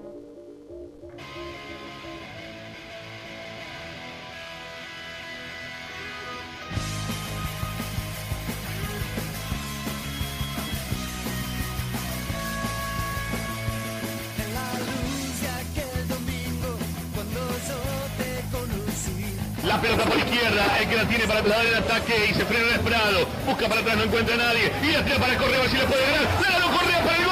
[21.41, 23.27] Para dar el ataque y se frena el esperado.
[23.45, 24.71] Busca para atrás, no encuentra a nadie.
[24.83, 26.59] Y la tira para Correa, si le puede ganar.
[26.59, 27.30] ¡La Correa para el!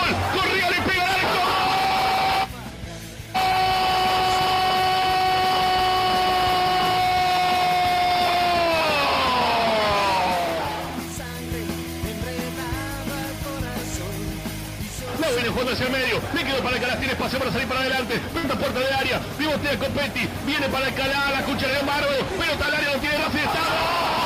[17.30, 21.44] Espacio para salir para adelante, venta puerta de área, pivotea Copetti, viene para Alcalá, la
[21.44, 24.19] cuchara de Amargo, pelota al área, no tiene Racing, está...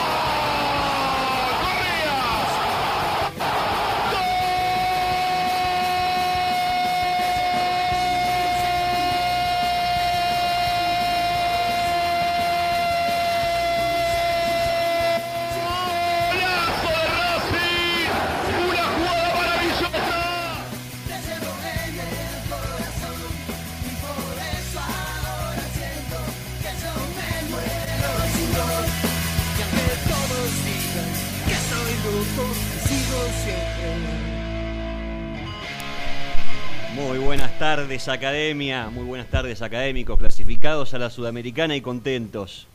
[37.33, 42.67] buenas tardes academia, muy buenas tardes académicos, clasificados a la Sudamericana y contentos.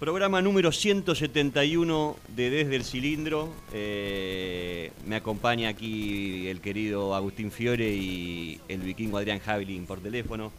[0.00, 3.52] Programa número 171 de Desde el Cilindro.
[3.74, 10.52] Eh, me acompaña aquí el querido Agustín Fiore y el vikingo Adrián Javelin por teléfono.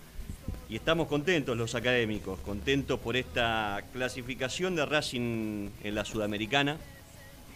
[0.69, 6.77] Y estamos contentos los académicos, contentos por esta clasificación de Racing en la Sudamericana,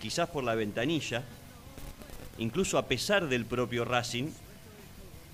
[0.02, 1.22] quizás por la ventanilla,
[2.40, 4.32] incluso a pesar del propio Racing,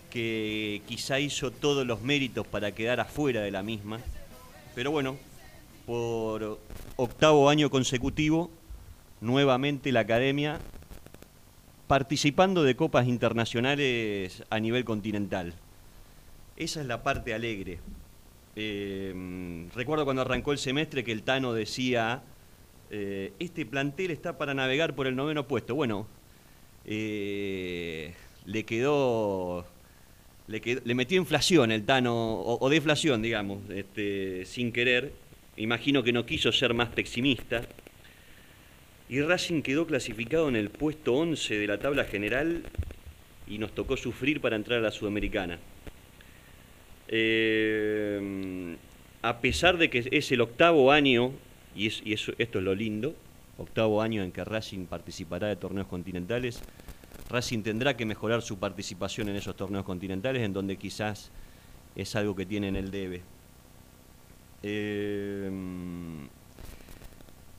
[0.10, 4.00] que quizá hizo todos los méritos para quedar afuera de la misma.
[4.76, 5.18] Pero bueno,
[5.86, 6.60] por
[6.96, 8.50] octavo año consecutivo,
[9.22, 10.60] nuevamente la academia
[11.88, 15.54] participando de copas internacionales a nivel continental.
[16.58, 17.80] Esa es la parte alegre.
[18.56, 22.24] Eh, recuerdo cuando arrancó el semestre que el Tano decía,
[22.90, 25.76] eh, este plantel está para navegar por el noveno puesto.
[25.76, 26.08] Bueno,
[26.86, 28.14] eh,
[28.46, 29.66] le quedó
[30.48, 35.12] le, metió inflación el Tano, o, deflación, digamos, este, sin querer.
[35.58, 37.64] Imagino que no quiso ser más pesimista.
[39.10, 42.64] Y Racing quedó clasificado en el puesto 11 de la tabla general
[43.48, 45.60] y nos tocó sufrir para entrar a la Sudamericana.
[47.08, 48.76] Eh,
[49.22, 51.32] a pesar de que es el octavo año,
[51.76, 53.16] y, esto es lo lindo,
[53.58, 56.62] octavo año en que Racing participará de torneos continentales,
[57.30, 61.32] Racing tendrá que mejorar su participación en esos torneos continentales, en donde quizás
[61.96, 63.22] es algo que tiene en el debe.
[64.64, 65.50] Eh,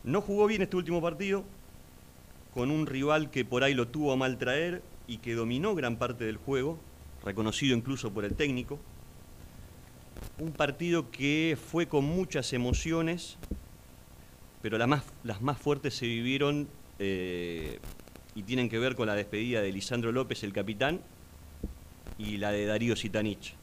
[0.04, 1.44] no jugó bien este último partido,
[2.54, 5.96] con un rival que por ahí lo tuvo a mal traer y que dominó gran
[5.96, 6.78] parte del juego,
[7.24, 8.78] reconocido incluso por el técnico.
[10.38, 13.36] Un partido que fue con muchas emociones,
[14.62, 16.68] pero las más, las más fuertes se vivieron
[16.98, 17.78] eh,
[18.38, 21.00] y tienen que ver con la despedida de Lisandro López, el capitán,
[22.18, 23.54] y la de Darío Sitanich.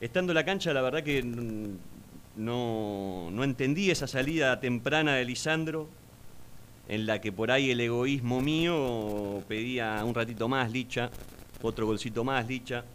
[0.00, 5.90] Estando en la cancha, la verdad que no, no entendí esa salida temprana de Lisandro,
[6.88, 11.10] en la que por ahí el egoísmo mío pedía un ratito más Licha,
[11.60, 12.86] otro golcito más Licha,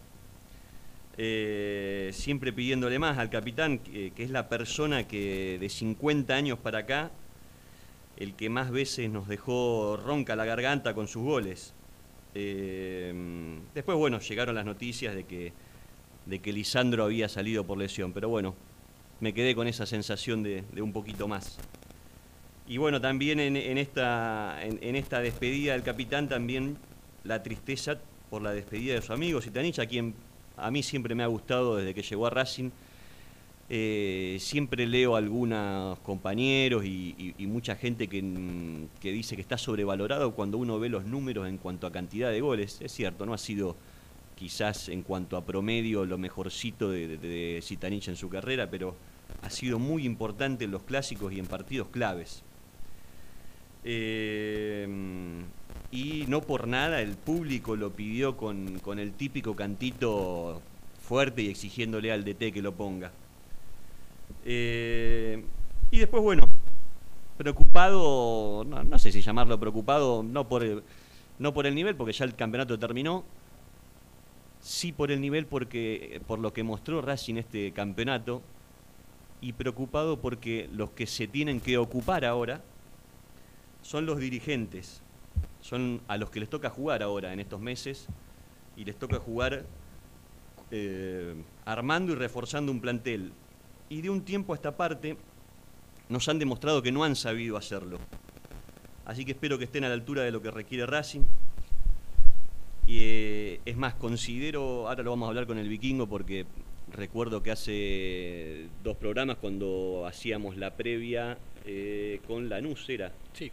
[1.16, 6.58] eh, siempre pidiéndole más al capitán, que, que, es la persona que de 50 años
[6.58, 7.12] para acá
[8.18, 11.74] el que más veces nos dejó ronca la garganta con sus goles.
[12.36, 13.14] Eh,
[13.74, 15.54] después, bueno, llegaron las noticias de que,
[16.26, 18.56] de que Lisandro había salido por lesión, pero bueno,
[19.20, 21.58] me quedé con esa sensación de, un poquito más.
[22.68, 26.78] Y bueno, también en, esta, en, esta despedida del capitán, también
[27.24, 28.00] la tristeza
[28.30, 30.16] por la despedida de su amigo Sitanich, a quien
[30.56, 32.70] a mí siempre me ha gustado desde que llegó a Racing
[33.70, 38.22] eh, siempre leo a algunos compañeros y, mucha gente que,
[39.02, 42.80] dice que está sobrevalorado cuando uno ve los números en cuanto a cantidad de goles.
[42.82, 43.76] Es cierto, no ha sido
[44.36, 48.96] quizás en cuanto a promedio lo mejorcito de, de, de Zitanich en su carrera, pero
[49.42, 52.44] ha sido muy importante en los clásicos y en partidos claves.
[53.86, 54.88] Eh,
[55.92, 60.62] y no por nada el público lo pidió con, con, el típico cantito
[61.02, 63.12] fuerte y exigiéndole al DT que lo ponga.
[64.46, 65.44] Eh,
[65.92, 66.50] y después, bueno,
[67.38, 70.84] preocupado, no, no, sé si llamarlo preocupado, no por, el,
[71.40, 73.24] no por el nivel, porque ya el campeonato terminó,
[74.64, 78.42] sí por el nivel porque por lo que mostró Racing este campeonato
[79.42, 82.62] y preocupado porque los que se tienen que ocupar ahora
[83.82, 85.02] son los dirigentes,
[85.60, 88.08] son a los que les toca jugar ahora en estos meses
[88.78, 89.66] y les toca jugar
[90.72, 91.36] eh,
[91.66, 93.34] armando y reforzando un plantel.
[93.90, 95.18] Y de un tiempo a esta parte
[96.10, 98.00] nos han demostrado que no han sabido hacerlo.
[99.06, 101.24] Así que espero que estén a la altura de lo que requiere Racing.
[102.88, 106.46] Y eh, es más, considero, ahora lo vamos a hablar con el vikingo porque
[106.92, 113.12] recuerdo que hace dos programas cuando hacíamos la previa eh, con Lanús, ¿era?
[113.34, 113.52] Sí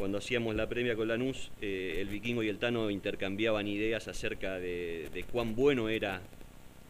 [0.00, 4.54] cuando hacíamos la premia con Lanús, eh, el vikingo y el Tano intercambiaban ideas acerca
[4.54, 6.22] de, de cuán bueno era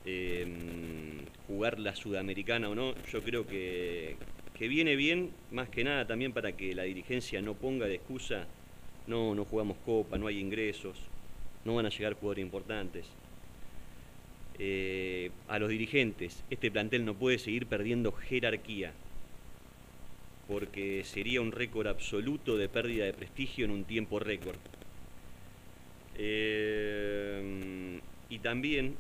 [0.04, 0.46] eh,
[1.46, 2.94] jugar la sudamericana o no.
[3.12, 4.16] Yo creo que,
[4.54, 8.46] que, viene bien, más que nada también para que la dirigencia no ponga de excusa,
[9.06, 10.98] no, no jugamos copa, no hay ingresos,
[11.64, 13.06] no van a llegar jugadores importantes.
[14.58, 18.92] Eh, a los dirigentes, este plantel no puede seguir perdiendo jerarquía
[20.50, 24.56] porque sería un récord absoluto de pérdida de prestigio en un tiempo récord.
[26.16, 28.96] Eh, y también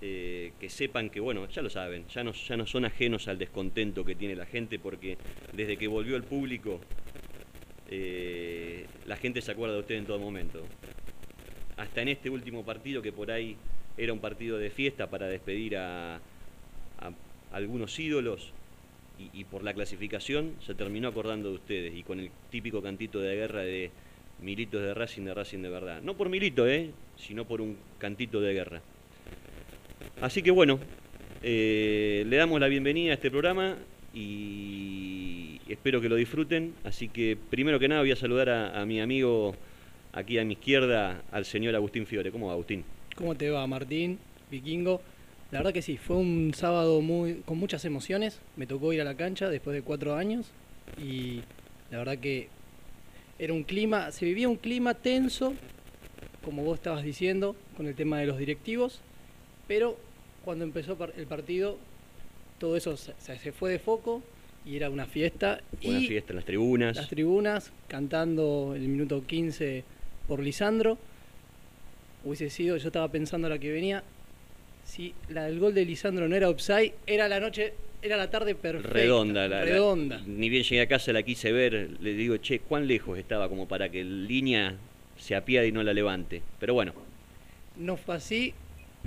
[0.00, 3.38] eh, que sepan que, bueno, ya lo saben, ya no, ya no son ajenos al
[3.38, 5.18] descontento que tiene la gente, porque
[5.52, 6.80] desde que volvió el público,
[7.90, 10.64] eh, la gente se acuerda de usted en todo momento.
[11.76, 13.56] Hasta en este último partido, que por ahí
[13.96, 16.20] era un partido de fiesta para despedir a,
[17.50, 18.52] algunos ídolos,
[19.18, 23.18] y, y, por la clasificación se terminó acordando de ustedes y con el típico cantito
[23.18, 23.90] de guerra de
[24.40, 26.02] militos de Racing, de Racing de verdad.
[26.02, 26.92] No por milito, ¿eh?
[27.16, 28.82] sino por un cantito de guerra.
[30.20, 30.78] Así que bueno,
[31.42, 33.76] eh, le damos la bienvenida a este programa
[34.12, 36.74] y espero que lo disfruten.
[36.84, 39.54] Así que primero que nada voy a saludar a, mi amigo
[40.12, 42.32] aquí a mi izquierda, al señor Agustín Fiore.
[42.32, 42.84] ¿Cómo va, Agustín?
[43.14, 44.18] ¿Cómo te va, Martín?
[44.50, 45.00] Vikingo.
[45.50, 48.40] La verdad que sí, fue un sábado muy, con muchas emociones.
[48.56, 50.50] Me tocó ir a la cancha después de cuatro años
[51.02, 51.40] y
[51.90, 52.48] la verdad que
[53.38, 55.54] era un clima, se vivía un clima tenso,
[56.44, 59.00] como vos estabas diciendo, con el tema de los directivos,
[59.68, 59.96] pero
[60.44, 61.78] cuando empezó el partido
[62.58, 64.22] todo eso se, se fue de foco
[64.64, 65.60] y era una fiesta.
[65.84, 66.96] Una y fiesta en las tribunas.
[66.96, 69.84] Las tribunas, cantando el minuto 15
[70.26, 70.98] por Lisandro.
[72.24, 74.02] Hubiese sido, yo estaba pensando la que venía,
[74.84, 77.72] si la, el gol de Lisandro no era offside, era la noche,
[78.02, 78.92] era la tarde perfecta.
[78.92, 80.18] Redonda, la, redonda.
[80.18, 83.48] La, ni bien llegué a casa la quise ver, le digo, che, ¿cuán lejos estaba
[83.48, 84.76] como para que línea
[85.16, 86.42] se apiade y no la levante?
[86.58, 86.92] Pero bueno.
[87.76, 88.52] No fue así,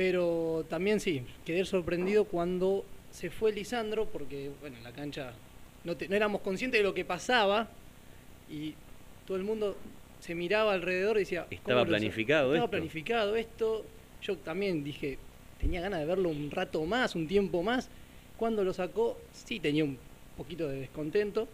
[0.02, 5.32] pero también sí, quedé sorprendido cuando se fue Lisandro, porque bueno, en la cancha
[5.84, 7.70] no, te, no éramos conscientes de lo que pasaba
[8.50, 8.74] y
[9.28, 9.78] todo el mundo
[10.20, 11.46] se miraba alrededor y decía...
[11.52, 12.72] Estaba planificado Estaba esto.
[12.72, 13.86] planificado esto.
[14.24, 15.20] Yo también dije,
[15.60, 17.88] tenía ganas de verlo un rato más, un tiempo más.
[18.38, 20.00] Cuando lo sacó, sí tenía un
[20.36, 21.48] poquito de descontento,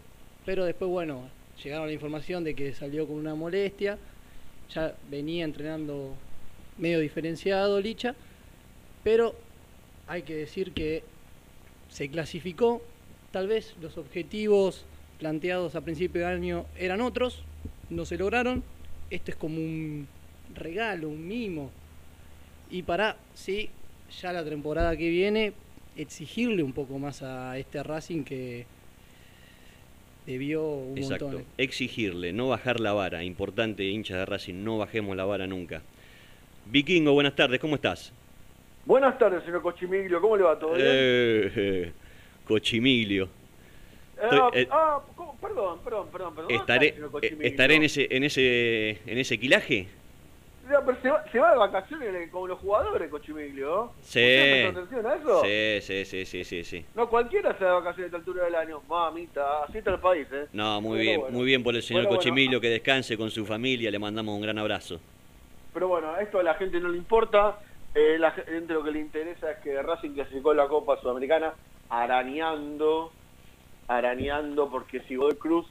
[0.46, 1.28] pero después, bueno,
[1.62, 3.98] llegaron la información de que salió con una molestia,
[4.70, 6.14] ya venía entrenando
[6.78, 8.14] medio diferenciado Licha,
[9.04, 9.34] pero
[10.06, 11.02] hay que decir que
[11.88, 12.82] se clasificó,
[13.30, 14.84] tal vez los objetivos
[15.18, 17.42] planteados a principio de año eran otros,
[17.90, 18.62] no se lograron,
[19.10, 20.06] esto es como un
[20.54, 21.70] regalo, un mimo,
[22.70, 23.70] y para, sí,
[24.20, 25.52] ya la temporada que viene
[25.96, 28.66] exigirle un poco más a este Racing que
[30.26, 31.26] debió un Exacto.
[31.26, 31.44] montón.
[31.56, 33.24] Exigirle, no bajar la vara.
[33.24, 35.82] Importante, hinchas de Racing, no bajemos la vara nunca.
[36.66, 38.12] Vikingo, buenas tardes, ¿cómo estás?
[38.88, 40.58] Buenas tardes, señor Cochimiglio, ¿cómo le va?
[40.58, 40.86] ¿Todo bien?
[40.88, 41.92] Eh, eh,
[42.46, 43.28] Cochimiglio.
[44.18, 45.00] Ah, eh, ah,
[45.42, 46.52] perdón, perdón, perdón, perdón.
[46.52, 46.94] ¿Estaré,
[47.42, 49.88] ¿Estaré en ese, en ese, en ese quilaje?
[50.70, 53.92] No, pero se va, se va de vacaciones como los jugadores, Cochimiglio.
[54.00, 54.20] Sí.
[54.20, 55.42] ¿Usted prestó atención a eso?
[55.44, 56.86] Sí, sí, sí, sí, sí, sí.
[56.94, 58.80] No, cualquiera se va de vacaciones a esta altura del año.
[58.88, 60.46] Mamita, así está el país, ¿eh?
[60.54, 61.36] No, muy Pero bien, bueno.
[61.36, 62.60] muy bien por el señor Bueno, Cochimilio, bueno.
[62.62, 64.98] que descanse con su familia, le mandamos un gran abrazo.
[65.74, 67.58] Pero bueno, esto a la gente no le importa.
[67.98, 71.52] Eh, la gente lo que le interesa es que Racing clasificó la Copa Sudamericana
[71.90, 73.10] arañando,
[73.88, 75.66] arañando, porque si Godoy Cruz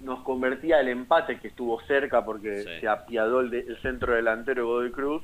[0.00, 2.68] nos convertía el empate que estuvo cerca porque Sí.
[2.80, 5.22] se apiadó el, de- el centro delantero de Godoy Cruz,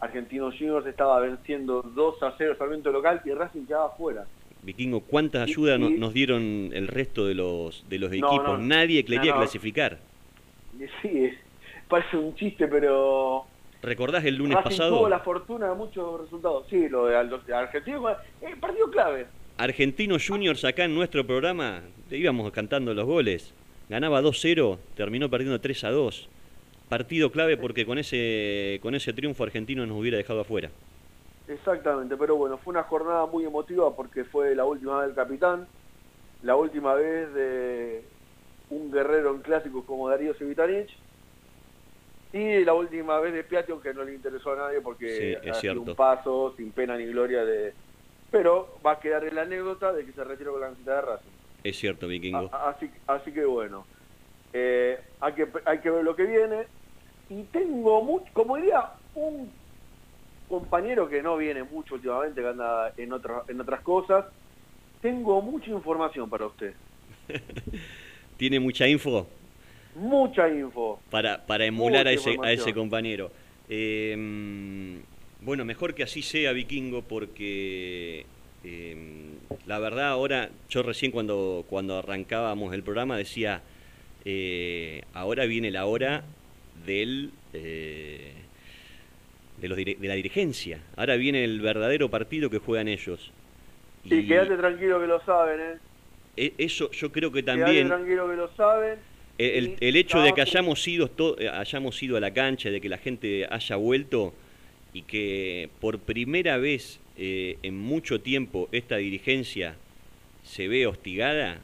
[0.00, 4.24] Argentinos Juniors estaba venciendo 2 a 0 Sarmiento local y Racing quedaba afuera.
[4.62, 8.42] Vikingo, ¿cuánta Y- ayuda no- y- nos dieron el resto de los, de los equipos?
[8.42, 9.38] no, Nadie quería no.
[9.38, 9.98] clasificar.
[11.02, 11.30] Sí,
[11.88, 13.44] parece un chiste, pero
[13.82, 14.98] ¿Recordás el lunes Racing pasado?
[14.98, 16.66] tuvo la fortuna de muchos resultados.
[16.68, 18.16] Sí, lo de, Argentino, eh,
[18.60, 19.26] partido clave.
[19.56, 23.54] Argentinos Juniors acá en nuestro programa, íbamos cantando los goles.
[23.88, 26.28] Ganaba 2-0, terminó perdiendo 3-2.
[26.88, 30.70] Partido clave porque con ese, con ese triunfo argentino nos hubiera dejado afuera.
[31.48, 35.66] Exactamente, pero bueno, fue una jornada muy emotiva porque fue la última vez del capitán,
[36.42, 38.04] la última vez de
[38.70, 40.96] un guerrero en clásicos como Darío Sevitanich
[42.32, 45.56] y la última vez de Piatti, aunque no le interesó a nadie porque Sí, es
[45.56, 45.80] ha sido cierto.
[45.82, 47.74] un paso sin pena ni gloria de...
[48.30, 51.00] Pero va a quedar en la anécdota de que se retiró con la camiseta de
[51.02, 51.30] Racing.
[51.64, 52.48] Es cierto, Vikingo.
[52.52, 53.84] A- Así, así que bueno,
[54.52, 56.66] eh, hay, que, hay que ver lo que viene.
[57.28, 59.50] Y tengo mucho, como diría, un
[60.48, 64.26] compañero que no viene mucho últimamente, que anda en, otra- en otras cosas.
[65.02, 66.74] Tengo mucha información para usted.
[68.36, 69.26] Tiene mucha info
[69.94, 71.00] Mucha info.
[71.10, 73.30] para, para emular a ese, a ese compañero.
[73.68, 74.16] Eh,
[75.40, 78.26] bueno, mejor que así sea, Vikingo, porque
[78.64, 78.96] eh,
[79.66, 83.62] la verdad ahora, yo recién cuando, cuando arrancábamos el programa decía,
[84.24, 86.24] eh, ahora viene la hora
[86.86, 87.30] del...
[87.52, 88.34] eh,
[89.60, 90.80] de, los de la dirigencia.
[90.96, 93.30] Ahora viene el verdadero partido que juegan ellos.
[94.08, 95.78] Sí, quédate tranquilo que lo saben, ¿eh?
[96.36, 98.98] e- eso yo creo que Quédate también tranquilo que lo saben.
[99.40, 102.70] El, Y el hecho de que hayamos ido, to- eh, hayamos ido a la cancha,
[102.70, 104.32] de que la gente haya vuelto
[104.92, 109.76] y que por primera vez eh, en mucho tiempo esta dirigencia
[110.42, 111.60] se ve hostigada,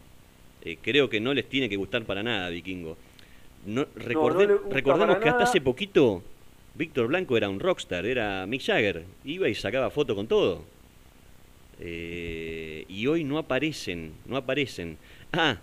[0.64, 2.96] eh, creo que no les tiene que gustar para nada, Vikingo.
[3.66, 6.22] No, recordemos que hasta hace poquito
[6.74, 10.62] Víctor Blanco era un rockstar, era Mick Jagger, iba y sacaba foto con todo.
[11.80, 14.96] Eh, y hoy no aparecen, no aparecen.
[15.32, 15.58] Ah,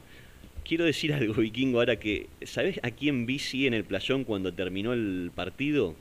[0.64, 4.54] quiero decir algo, Vikingo, ahora que, ¿sabes a quién vi sí en el playón cuando
[4.54, 5.96] terminó el partido?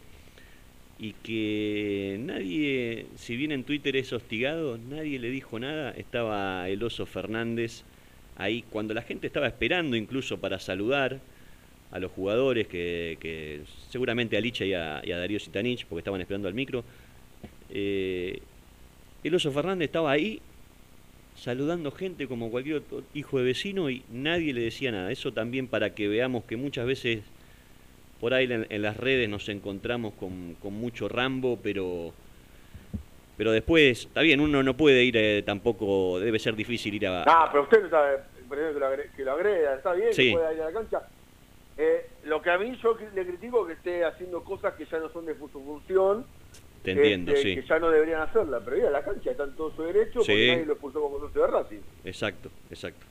[0.98, 5.90] Y que nadie, si bien en Twitter es hostigado, nadie le dijo nada.
[5.90, 7.82] Estaba el oso Fernández
[8.36, 11.20] ahí, cuando la gente estaba esperando incluso para saludar
[11.90, 16.20] a los jugadores, que, seguramente a Licha y a, y a Darío Sitanich, porque estaban
[16.20, 16.84] esperando al micro.
[17.70, 18.40] Eh,
[19.24, 20.40] el oso Fernández estaba ahí
[21.34, 25.10] saludando gente como cualquier otro hijo de vecino y nadie le decía nada.
[25.10, 27.20] Eso también para que veamos que muchas veces
[28.20, 32.12] por ahí en, en las redes nos encontramos con, con mucho Rambo, pero
[33.36, 37.22] pero después, está bien, uno no puede ir eh, tampoco, debe ser difícil ir a...
[37.26, 40.26] Ah, pero usted no sabe, primero que lo, agre- que lo agreda, está bien, Sí.
[40.28, 41.02] que pueda ir a la cancha.
[41.78, 44.98] Eh, lo que a mí yo le critico es que esté haciendo cosas que ya
[44.98, 46.24] no son de su función,
[46.82, 49.44] te entiendo, este, sí, que ya no deberían hacerla, pero ir a la cancha está
[49.44, 50.32] en todo su derecho Sí.
[50.32, 51.80] porque nadie lo expulsó como socio de Racing.
[52.04, 53.06] exacto, exacto.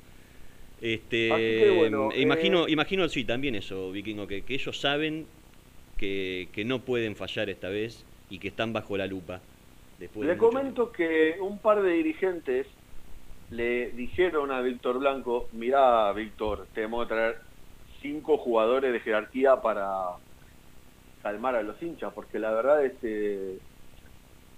[0.82, 5.28] Este, Así que, bueno, imagino, eh, imagino, sí, también eso, Vikingo, que, que ellos saben
[5.98, 9.42] que, que no pueden fallar esta vez y que están bajo la lupa.
[10.00, 12.66] Después de Le comento que un par de dirigentes
[13.51, 17.38] le dijeron a Víctor Blanco, mirá Víctor, tenemos que traer
[18.01, 20.13] cinco jugadores de jerarquía para
[21.22, 23.60] calmar a los hinchas, porque la verdad este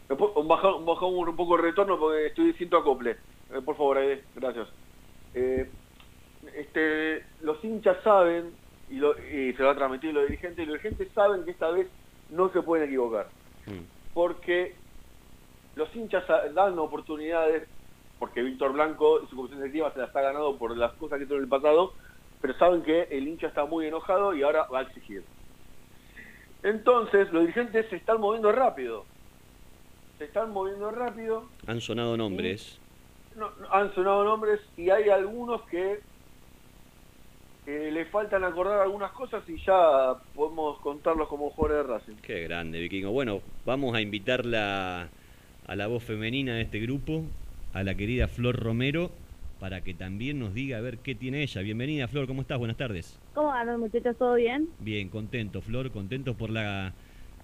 [0.10, 3.12] ¿Me puedo- un bajón, un bajón un poco de retorno porque estoy sin acople.
[3.54, 4.68] Eh, por favor, Aide, gracias.
[5.34, 5.70] Eh,
[6.56, 8.52] este, los hinchas saben,
[8.90, 11.52] y, lo- y se lo va a transmitir los dirigentes, y los dirigentes saben que
[11.52, 11.88] esta vez
[12.30, 13.28] no se pueden equivocar
[13.66, 13.84] Mm.
[14.14, 14.76] porque
[15.76, 17.68] los hinchas dan oportunidades,
[18.20, 21.26] porque Víctor Blanco y su comisión directiva se las ha ganado por las cosas que
[21.26, 21.94] hizo en el pasado,
[22.42, 25.24] pero saben que el hincha está muy enojado y ahora va a exigir.
[26.64, 29.06] Entonces, los dirigentes se están moviendo rápido.
[30.18, 32.80] Se están moviendo rápido, Han sonado nombres.
[33.36, 36.00] no- no- han sonado nombres y hay algunos que
[37.66, 42.16] eh, le faltan acordar algunas cosas y ya podemos contarlos como jugadores de Racing.
[42.22, 43.12] Qué grande, Vikingo.
[43.12, 45.08] Bueno, vamos a invitarla
[45.66, 47.24] a la voz femenina de este grupo,
[47.74, 49.12] a la querida Flor Romero,
[49.64, 51.62] para que también nos diga a ver qué tiene ella.
[51.62, 52.58] Bienvenida, Flor, ¿cómo estás?
[52.58, 53.18] Buenas tardes.
[53.34, 54.18] ¿Cómo andan muchachos?
[54.18, 54.68] ¿Todo bien?
[54.78, 56.94] Bien, contento, Flor, contentos por la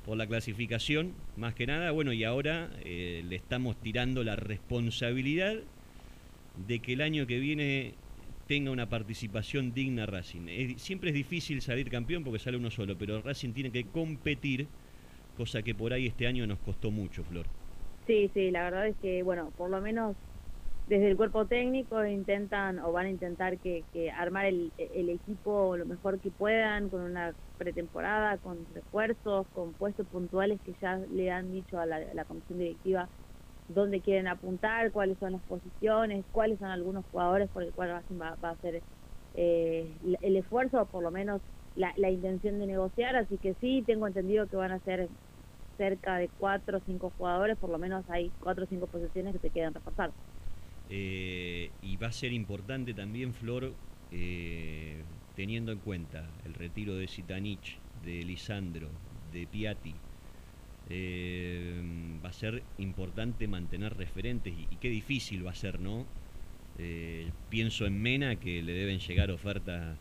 [0.04, 1.92] por la clasificación, más que nada.
[1.92, 5.64] Bueno, y ahora eh, le estamos tirando la responsabilidad
[6.56, 7.96] de que el año que viene
[8.48, 10.50] tenga una participación digna Racing.
[10.50, 14.68] Es- siempre es difícil salir campeón porque sale uno solo, pero Racing tiene que competir,
[15.38, 17.46] cosa que por ahí este año nos costó mucho, Flor.
[18.08, 20.18] Sí, sí, la verdad es que, bueno, por lo menos
[20.89, 23.84] desde el cuerpo técnico intentan o van a intentar que,
[24.17, 30.08] armar el, el, equipo lo mejor que puedan con una pretemporada, con refuerzos, con puestos
[30.08, 33.08] puntuales que ya le han dicho a la, comisión directiva
[33.67, 38.36] dónde quieren apuntar, cuáles son las posiciones, cuáles son algunos jugadores por el cual va,
[38.41, 38.81] a hacer
[39.36, 39.88] eh,
[40.22, 41.39] el esfuerzo o por lo menos
[41.75, 45.08] la, intención de negociar, así que sí, tengo entendido que van a ser
[45.77, 49.39] cerca de cuatro o cinco jugadores, por lo menos hay cuatro o cinco posiciones que
[49.39, 50.10] se quedan repasar.
[50.89, 53.74] Eh, y va a ser importante también, Flor,
[54.12, 55.03] eh,
[55.36, 58.89] teniendo en cuenta el retiro de Sitanich, de Lisandro,
[59.31, 59.93] de Piatti,
[60.89, 61.81] eh,
[62.25, 66.05] va a ser importante mantener referentes y, qué difícil va a ser, ¿no?
[67.50, 69.98] pienso en Mena que le deben llegar ofertas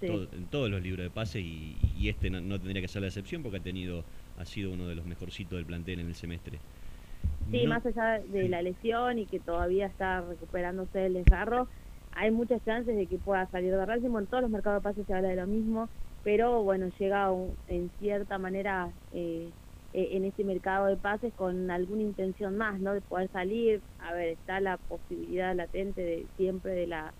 [0.00, 1.76] en todos los libros de pase y,
[2.08, 4.04] este no, no, tendría que ser la excepción porque ha tenido
[4.36, 6.58] ha sido uno de los mejorcitos del plantel en el semestre.
[7.50, 11.68] Sí, más allá de la lesión y que todavía está recuperándose del desgarro,
[12.12, 14.14] hay muchas chances de que pueda salir de Racing.
[14.16, 15.90] en todos los mercados de pases se habla de lo mismo,
[16.22, 17.28] pero bueno, llega
[17.66, 19.52] en cierta manera eh,
[19.92, 22.94] eh, en este mercado de pases con alguna intención más, ¿no?
[22.94, 23.82] De poder salir.
[23.98, 27.14] A ver, está la posibilidad latente de siempre de la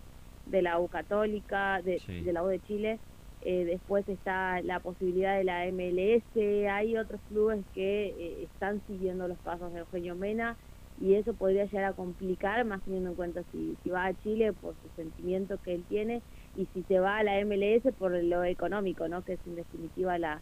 [0.45, 3.01] de la U Católica, de, de la U de Chile,
[3.45, 6.25] eh, después está la posibilidad de la MLS,
[6.71, 10.57] hay otros clubes que eh, están siguiendo los pasos de Eugenio Mena
[11.01, 14.53] y eso podría llegar a complicar, más teniendo en cuenta si, si va a Chile
[14.53, 16.23] por su sentimiento que él tiene
[16.57, 19.23] y si se va a la MLS por lo económico, ¿no?
[19.23, 20.41] que es en definitiva la,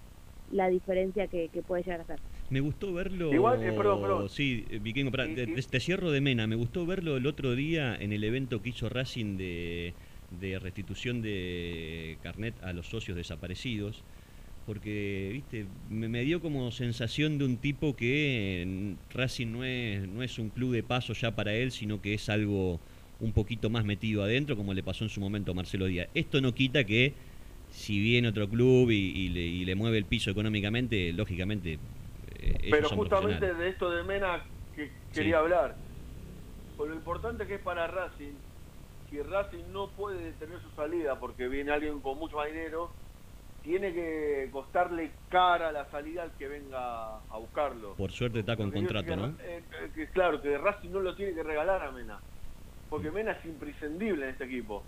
[0.50, 2.19] la diferencia que, puede llegar a ser.
[2.50, 3.33] Me gustó verlo.
[3.33, 4.28] Igual, eh, perdón, perdón.
[4.28, 6.47] Sí, Vikingo, te, cierro de Mena.
[6.47, 9.95] Me gustó verlo el otro día en el evento que hizo Racing de
[10.39, 14.03] de restitución de carnet a los socios desaparecidos,
[14.67, 20.39] porque viste me, dio como sensación de un tipo que Racing no es, no es
[20.39, 22.81] un club de paso ya para él, sino que es algo
[23.21, 26.09] un poquito más metido adentro, como le pasó en su momento a Marcelo Díaz.
[26.15, 27.15] Esto no quita que
[27.71, 31.79] si viene otro club y, le, mueve el piso económicamente, lógicamente...
[32.39, 34.43] Eh, Pero justamente de esto de Mena
[34.75, 35.77] que quería hablar.
[36.77, 38.33] Por lo importante que es para Racing
[39.11, 42.91] si Racing no puede detener su salida porque viene alguien con mucho más dinero,
[43.63, 47.95] tiene que costarle cara la salida al que venga a buscarlo.
[47.95, 49.35] Por suerte está con contrato, ¿no?
[49.43, 49.63] Eh,
[49.97, 52.21] eh, claro, que Racing no lo tiene que regalar a Mena,
[52.89, 53.15] porque mm.
[53.15, 54.83] Mena es imprescindible en este equipo.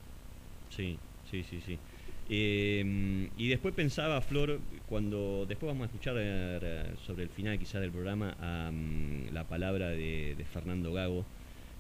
[0.71, 0.99] Sí,
[1.31, 1.79] sí, sí, sí.
[2.31, 6.15] Eh, y después pensaba, Flor, cuando después vamos a escuchar
[7.05, 8.37] sobre el final quizá del programa
[9.33, 11.27] la palabra de, de Fernando Gago,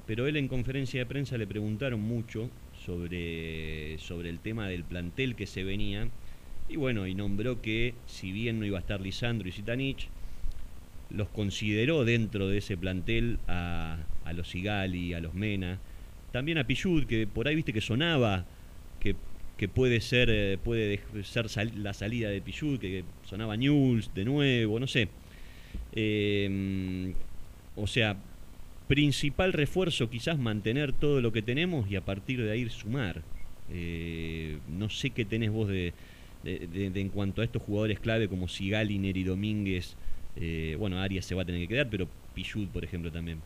[0.06, 2.50] pero él en conferencia de prensa le preguntaron mucho
[2.84, 6.08] sobre, sobre el tema del plantel que se venía
[6.68, 10.08] y bueno, y nombró que si bien no iba a estar Lisandro y Zitanich,
[11.10, 15.78] los consideró dentro de ese plantel a, a los Sigali, a los Mena,
[16.32, 18.46] también a Pichud, que por ahí viste que sonaba
[19.00, 19.16] que,
[19.58, 24.80] que puede ser eh, puede ser la salida de Pichud, que sonaba News de nuevo,
[24.80, 25.08] no sé.
[25.92, 27.12] Eh,
[27.76, 28.16] o sea,
[28.92, 33.22] principal refuerzo quizás mantener todo lo que tenemos y a partir de ahí sumar.
[33.70, 35.94] Eh, no sé qué tenés vos de,
[36.44, 39.96] en cuanto a estos jugadores clave como Sigali, Neri Domínguez.
[40.36, 43.40] Eh, bueno, Arias se va a tener que quedar, pero Pichut, por ejemplo, también.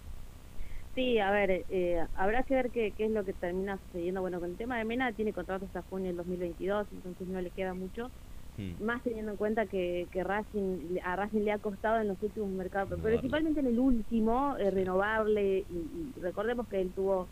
[0.96, 4.22] Sí, a ver, eh, habrá que ver qué, qué, es lo que termina sucediendo.
[4.22, 7.50] Bueno, con el tema de Mena tiene contrato hasta junio del 2022, entonces no le
[7.50, 8.10] queda mucho.
[8.56, 8.82] Mm.
[8.82, 12.50] más teniendo en cuenta que, que Racing, a Racing le ha costado en los últimos
[12.50, 17.28] mercados, pero principalmente en el último, eh, renovarle, y, recordemos que él tuvo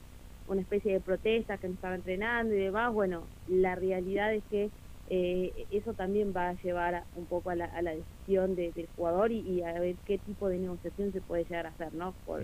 [0.46, 4.70] una especie de protesta que no estaba entrenando y demás, bueno, la realidad es que
[5.06, 9.32] eh, eso también va a llevar un poco a la, a la decisión del jugador
[9.32, 12.16] y, a ver qué tipo de negociación se puede llegar a hacer, ¿no?
[12.24, 12.42] Por,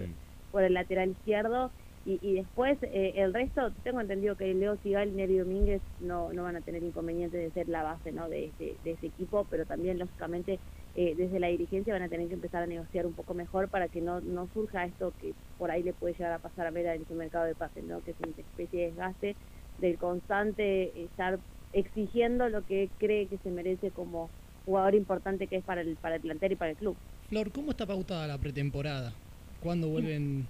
[0.50, 1.72] por el lateral izquierdo
[2.06, 6.44] y, después, eh, el resto, tengo entendido que Leo Sigal y Neri Domínguez no, no
[6.44, 8.28] van a tener inconveniente de ser la base ¿no?
[8.28, 10.58] de, de, ese equipo, pero también, lógicamente,
[10.96, 13.88] eh, desde la dirigencia van a tener que empezar a negociar un poco mejor para
[13.88, 16.86] que no, no surja esto que por ahí le puede llegar a pasar a ver
[16.86, 18.02] en su mercado de pases, ¿no?
[18.02, 19.36] que es una especie de desgaste
[19.78, 21.38] del constante estar
[21.74, 24.30] exigiendo lo que cree que se merece como
[24.64, 26.96] jugador importante que es para el, para el plantel y para el club.
[27.28, 29.12] Flor, ¿cómo está pautada la pretemporada?
[29.60, 30.46] ¿Cuándo vuelven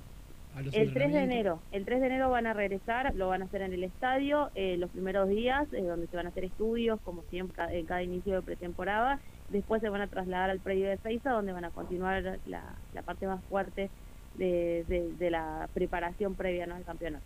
[0.56, 3.62] el 3 de enero, el 3 de enero van a regresar, lo van a hacer
[3.62, 7.22] en el estadio, eh, los primeros días, eh, donde se van a hacer estudios, como
[7.30, 9.20] siempre, en cada inicio de pretemporada.
[9.48, 13.02] Después se van a trasladar al predio de Seiza, donde van a continuar la, la
[13.02, 13.90] parte más fuerte
[14.36, 16.74] de, de, la preparación previa ¿no?
[16.74, 17.24] al campeonato.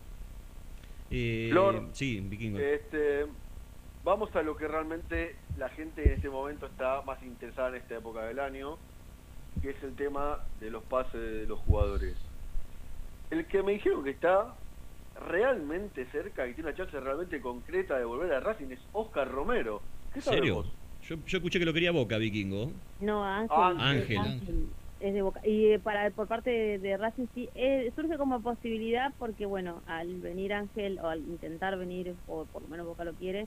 [1.10, 1.52] Eh,
[1.92, 2.58] sí, Vikingo.
[2.58, 3.26] Este,
[4.02, 7.96] vamos a lo que realmente la gente en este momento está más interesada en esta
[7.96, 8.78] época del año,
[9.62, 12.16] que es el tema de los pases de los jugadores.
[13.30, 14.54] El que me dijeron que está
[15.28, 19.82] realmente cerca y tiene una chance realmente concreta de volver a Racing es Oscar Romero.
[20.12, 20.64] ¿Qué ¿En serio?
[21.02, 22.70] Yo, yo escuché que lo quería Boca, Vikingo.
[23.00, 23.80] No, Ángel.
[23.80, 24.18] Ángel.
[24.18, 24.68] Ángel
[25.04, 25.40] es de Boca.
[25.46, 29.82] Y eh, para por parte de, de Racing sí, eh, surge como posibilidad porque, bueno,
[29.86, 33.46] al venir Ángel, o al intentar venir, o por lo menos Boca lo quiere,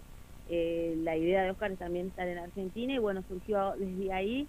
[0.49, 4.47] eh, la idea de Oscar es también estar en Argentina y, bueno, surgió desde ahí.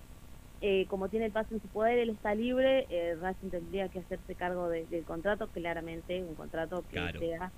[0.61, 4.01] Eh, como tiene el pase en su poder, él está libre, eh, Racing tendría que
[4.01, 7.21] hacerse cargo de- del contrato, claramente, un contrato que Claro.
[7.21, 7.53] sea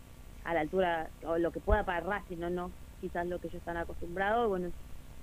[0.45, 3.61] a la altura, o lo que pueda para Racing, no, no quizás lo que ellos
[3.61, 4.49] están acostumbrados.
[4.49, 4.73] Bueno,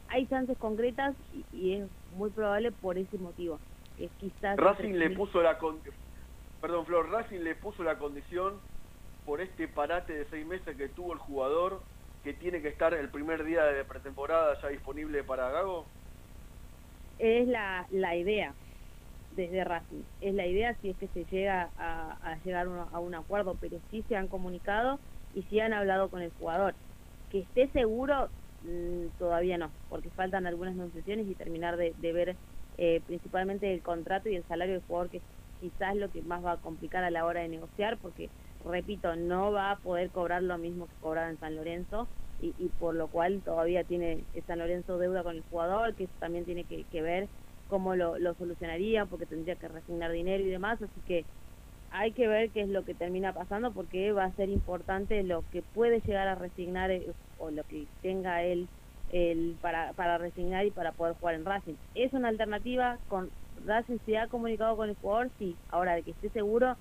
[0.07, 3.61] hay chances concretas y, y es muy probable por ese motivo.
[3.95, 5.81] Que quizás Racing le puso la con...
[6.59, 8.61] perdón Flor, Racing le puso la condición
[9.25, 11.83] por este parate de seis meses que tuvo el jugador
[12.23, 15.91] que tiene que estar el primer día de pretemporada ya disponible para Gago.
[17.17, 18.57] Es la, la idea
[19.29, 20.05] desde Racing.
[20.19, 23.57] Es la idea si es que se llega a, a llegar uno- a un acuerdo,
[23.57, 25.01] pero sí se han comunicado
[25.31, 26.77] y sí han hablado con el jugador.
[27.29, 32.39] Que esté seguro, mm, todavía no, porque faltan algunas negociaciones y terminar de, de ver
[32.73, 35.23] eh, principalmente el contrato y el salario del jugador, que
[35.59, 38.31] quizás lo que más va a complicar a la hora de negociar, porque,
[38.67, 42.69] repito, no va a poder cobrar lo mismo que cobraba en San Lorenzo, y, y
[42.69, 46.65] por lo cual todavía tiene San Lorenzo deuda con el jugador, que eso también tiene
[46.65, 47.29] que, que ver
[47.67, 51.27] cómo lo, lo solucionaría, porque tendría que resignar dinero y demás, así que
[51.89, 55.47] hay que ver qué es lo que termina pasando, porque va a ser importante lo
[55.49, 58.69] que puede llegar a resignar eh, o lo que tenga él
[59.07, 61.77] el, para, para resignar y para poder jugar en Racing.
[61.93, 66.11] Es una alternativa, con Racing se ha comunicado con el jugador, sí, ahora de que
[66.11, 66.77] esté seguro,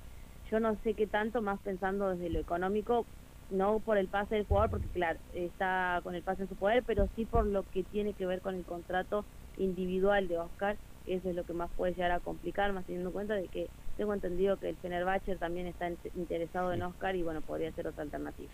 [0.50, 3.04] yo no sé qué tanto, más pensando desde lo económico,
[3.50, 6.82] no por el pase del jugador, porque claro, está con el pase en su poder,
[6.84, 9.24] pero sí por lo que tiene que ver con el contrato
[9.56, 13.12] individual de Oscar, eso es lo que más puede llegar a complicar, más teniendo en
[13.14, 17.22] cuenta de que tengo entendido que el Fenerbahce también está in- interesado en Oscar y
[17.22, 18.50] bueno, podría ser otra alternativa.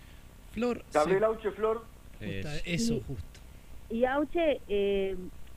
[0.51, 1.83] Flor, Gabriel Auche Flor,
[2.19, 3.39] justa- Es- eso Y- justo.
[3.89, 5.15] Y Auche, eh,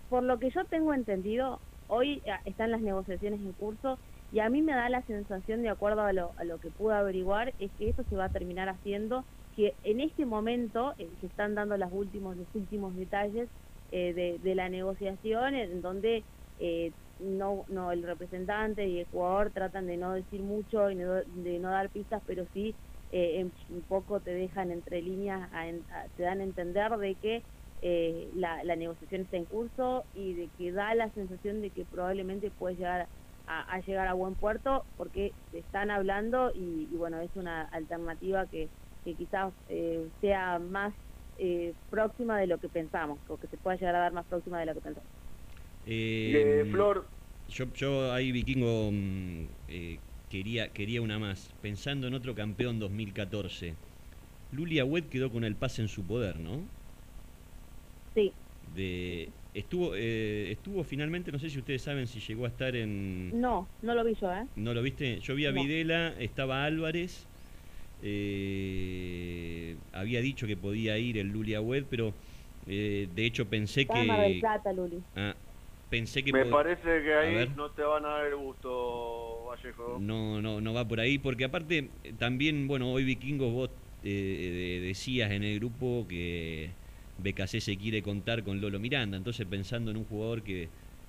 [0.09, 3.99] por lo que yo tengo entendido, hoy eh, están las negociaciones en curso
[4.31, 6.95] y a mí me da la sensación, de acuerdo a lo, a lo que pude
[6.95, 11.27] averiguar, es que eso se va a terminar haciendo, que en este momento eh, se
[11.27, 13.51] están dando los últimos, los últimos detalles
[13.89, 16.27] eh, de, de la negociación, en donde
[16.59, 21.59] eh, no, no el representante y el jugador tratan de no decir mucho y de
[21.61, 22.77] no dar pistas, pero sí
[23.09, 27.17] eh, en- un poco te dejan entre líneas, a a- te dan a entender de
[27.17, 27.45] que
[27.79, 31.85] eh, la, la negociación está en curso y de que da la sensación de que
[31.87, 33.11] probablemente puede llegar
[33.47, 37.63] a, a llegar a buen puerto porque se están hablando y, y bueno, es una
[37.65, 38.71] alternativa que,
[39.05, 40.95] que quizás eh, sea más
[41.37, 44.61] eh, próxima de lo que pensamos o que se pueda llegar a dar más próxima
[44.61, 45.11] de lo que pensamos.
[45.85, 47.11] Eh, eh, Flor,
[47.49, 51.55] Yo, yo ahí, Vikingo, mm, eh, quería, quería una más.
[51.61, 53.79] Pensando en otro campeón 2014.
[54.51, 56.71] Lulia Wed quedó con el pase en su poder, ¿no?
[58.15, 62.77] Sí, De, estuvo, eh, estuvo finalmente, no sé si ustedes saben si llegó a estar
[62.77, 63.31] en...
[63.41, 64.47] no, no lo vi yo, ¿eh?
[64.57, 65.21] ¿No lo viste?
[65.21, 65.63] Yo vi a No.
[65.63, 67.29] Videla, estaba Álvarez,
[68.03, 72.15] eh, había dicho que podía ir el Lulia Wed, pero
[72.67, 74.41] eh, de hecho pensé Está en Mar del que...
[74.41, 75.05] Plata, Luli.
[75.17, 75.37] ah,
[75.89, 76.33] pensé que...
[76.33, 79.99] me pod- parece que ahí no te van a dar el gusto, Vallejo.
[80.01, 83.71] No, no, no va por ahí, porque aparte también, bueno, hoy Vikingos vos
[84.03, 86.75] eh, de- decías en el grupo que
[87.19, 90.69] BKC se quiere contar con Lolo Miranda, entonces pensando en un jugador que,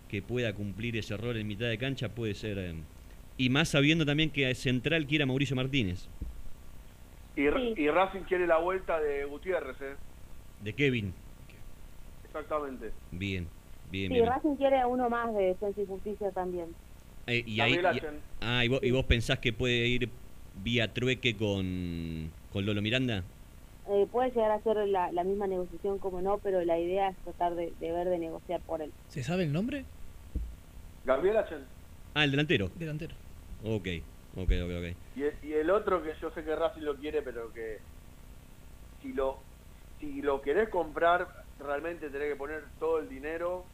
[0.09, 2.57] que pueda cumplir ese rol en mitad de cancha puede ser...
[2.59, 2.73] eh,
[3.39, 6.07] y más sabiendo también que Central quiere a Mauricio Martínez,
[7.35, 7.73] Y, Sí.
[7.77, 9.95] y Racing quiere la vuelta de Gutiérrez, ¿eh?
[10.63, 11.13] de Kevin.
[12.25, 12.91] Exactamente.
[13.11, 13.47] Bien,
[13.91, 14.25] bien, Sí, bien.
[14.25, 16.67] Racing quiere a uno más de Defensa y Justicia también.
[17.27, 18.01] Eh, y, ahí, y-
[18.41, 20.09] ah, y vos, y vos pensás que puede ir
[20.63, 23.23] vía trueque con, con Lolo Miranda?
[23.89, 27.17] Eh, puede llegar a ser la, la misma negociación, como no, pero la idea es
[27.23, 28.93] tratar de, de ver de negociar por él.
[29.07, 29.85] ¿Se sabe el nombre?
[31.05, 31.65] Gabriel Achen.
[32.13, 32.67] Ah, el delantero.
[32.75, 33.15] Delantero.
[33.63, 33.87] Ok,
[34.35, 34.97] ok, ok, ok.
[35.15, 37.79] Y, el- y el otro que yo sé que Racing lo quiere, pero que
[39.01, 39.39] si lo
[39.99, 43.65] si lo querés comprar, realmente tenés que poner todo el dinero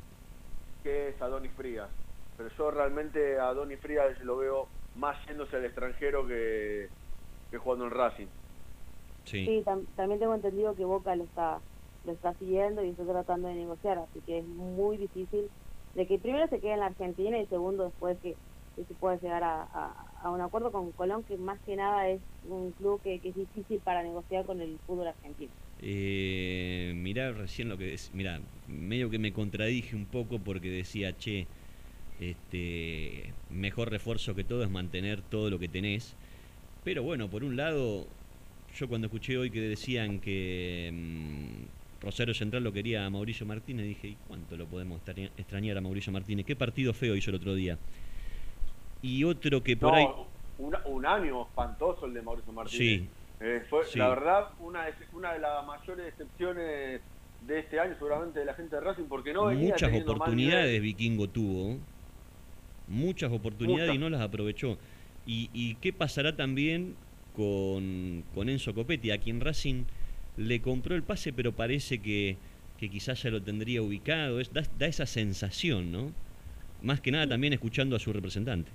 [0.84, 1.90] que es Adonis Frías.
[2.38, 6.88] Pero yo realmente a Adonis Frías lo veo más yéndose al extranjero que,
[7.52, 8.28] que jugando en Racing.
[9.26, 9.46] Sí.
[9.46, 11.64] Sí, tam- también tengo entendido que Boca lo está
[12.04, 15.50] lo está siguiendo y está tratando de negociar, así que es muy difícil
[15.94, 18.38] de que primero se quede en la Argentina y segundo después que,
[18.76, 22.10] que se pueda llegar a, a- a un acuerdo con Colón, que más que nada
[22.10, 25.54] es un club que, que es difícil para negociar con el fútbol argentino.
[25.80, 31.16] Eh, mirá recién lo que decía, mirá, medio que me contradije un poco porque decía,
[31.18, 31.48] che,
[32.20, 36.18] este, mejor refuerzo que todo es mantener todo lo que tenés.
[36.84, 38.10] Pero bueno, por un lado,
[38.76, 43.86] yo cuando escuché hoy que decían que mm, Rosario Central lo quería a Mauricio Martínez,
[43.86, 45.02] dije, ¿y cuánto lo podemos
[45.38, 46.46] extrañar a Mauricio Martínez?
[46.46, 47.78] ¿Qué partido feo hizo el otro día?
[49.02, 50.08] Y otro que por ahí...
[50.58, 53.02] Un, año espantoso el de Mauricio Martínez.
[53.02, 53.10] Sí.
[53.42, 57.02] Eh, fue, La verdad, una, una de las mayores excepciones
[57.46, 61.78] de este año, seguramente de la gente de Racing, porque no Muchas oportunidades Vikingo tuvo,
[62.88, 64.78] muchas oportunidades y no las aprovechó.
[65.26, 66.96] Y, ¿Y qué pasará también
[67.36, 69.86] con, con Enzo Copetti, a quien Racing
[70.38, 72.38] le compró el pase, pero parece que,
[72.78, 74.40] que quizás ya lo tendría ubicado.
[74.40, 76.12] Es, da, esa sensación, ¿no?
[76.82, 78.72] Más que nada también escuchando a su representante.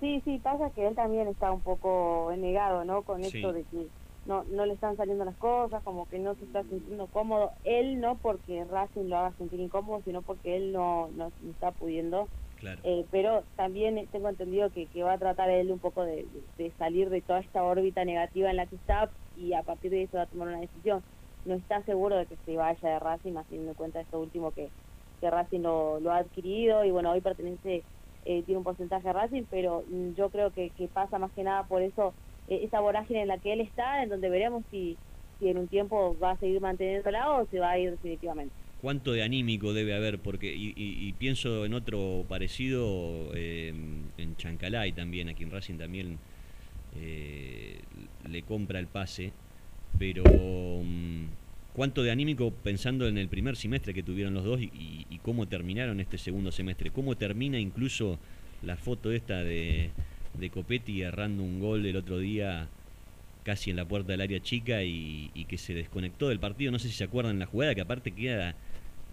[0.00, 3.02] Sí, sí, pasa que él también está un poco negado, ¿no?
[3.02, 3.86] Con esto de que
[4.26, 7.50] no, no le están saliendo las cosas, como que no se está sintiendo cómodo.
[7.64, 12.28] Él no porque Racing lo haga sentir incómodo, sino porque él no, no está pudiendo
[12.62, 16.26] eh, pero también tengo entendido que, que, va a tratar él un poco de,
[16.78, 20.16] salir de toda esta órbita negativa en la que está y a partir de eso
[20.16, 21.02] va a tomar una decisión.
[21.44, 24.50] No está seguro de que se vaya de Racing, más teniendo en cuenta esto último
[24.50, 24.70] que,
[25.20, 27.84] que Racing lo, ha adquirido y bueno, hoy pertenece,
[28.24, 31.44] eh, tiene un porcentaje a Racing, pero mm, yo creo que, que pasa más que
[31.44, 32.12] nada por eso,
[32.48, 34.96] eh, esa vorágine en la que él está, en donde veremos si,
[35.38, 38.57] si en un tiempo va a seguir manteniendo lado o se va a ir definitivamente
[38.80, 43.72] cuánto de anímico debe haber, porque y, pienso en otro parecido eh,
[44.16, 46.18] en Chancalay también, aquí en Racing también
[46.96, 47.80] eh,
[48.30, 49.32] le compra el pase,
[49.98, 51.24] pero mm,
[51.74, 56.00] cuánto de anímico pensando en el primer semestre que tuvieron los dos y, cómo terminaron
[56.00, 58.18] este segundo semestre, cómo termina incluso
[58.62, 59.90] la foto esta de,
[60.38, 62.68] de Copetti errando un gol el otro día
[63.42, 66.70] casi en la puerta del área chica y, y, que se desconectó del partido.
[66.72, 68.54] No sé si se acuerdan la jugada, que aparte queda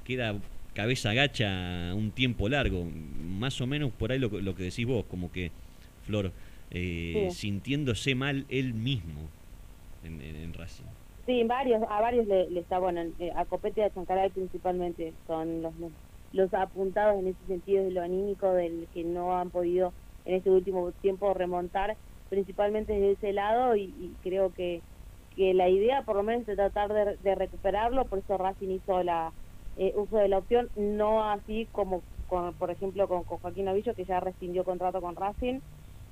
[0.05, 0.35] queda
[0.73, 2.85] cabeza gacha un tiempo largo.
[3.39, 5.51] Más o menos por ahí lo, lo que decís vos, como que
[6.03, 6.31] Flor,
[6.71, 9.21] eh, sintiéndose mal él mismo
[10.03, 10.83] en, en, Racing.
[11.25, 15.63] Sí, varios, a varios le, está, bueno, eh, a Copete y a Chancaray principalmente son
[15.63, 15.73] los,
[16.33, 19.93] los apuntados en ese sentido de lo anímico del que no han podido
[20.25, 21.95] en este último tiempo remontar,
[22.29, 24.81] principalmente desde ese lado y, creo que,
[25.35, 29.01] que la idea por lo menos es tratar de, de recuperarlo, por eso Racing hizo
[29.01, 29.31] la,
[29.77, 34.05] eh, uso de la opción, no así como, con, por ejemplo, con, Joaquín Novillo, que
[34.05, 35.59] ya rescindió contrato con Racing,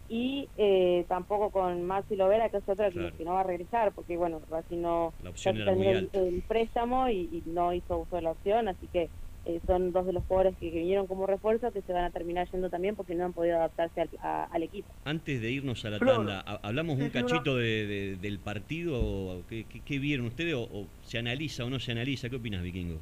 [0.09, 4.17] y eh, tampoco con Maxi Lovera, que es otro que, no va a regresar, porque
[4.17, 5.13] bueno, Racing no
[5.45, 9.09] el, el, préstamo y, no hizo uso de la opción, así que
[9.45, 12.49] eh, son dos de los jugadores que, vinieron como refuerzo que se van a terminar
[12.51, 14.09] yendo también porque no han podido adaptarse al,
[14.51, 14.89] al equipo.
[15.05, 19.41] Antes de irnos a la tanda, ¿hablamos un cachito de, del partido?
[19.47, 20.53] ¿Qué, qué, vieron ustedes?
[20.53, 22.29] O, ¿O se analiza o no se analiza?
[22.29, 22.99] ¿Qué opinas, Vikingo?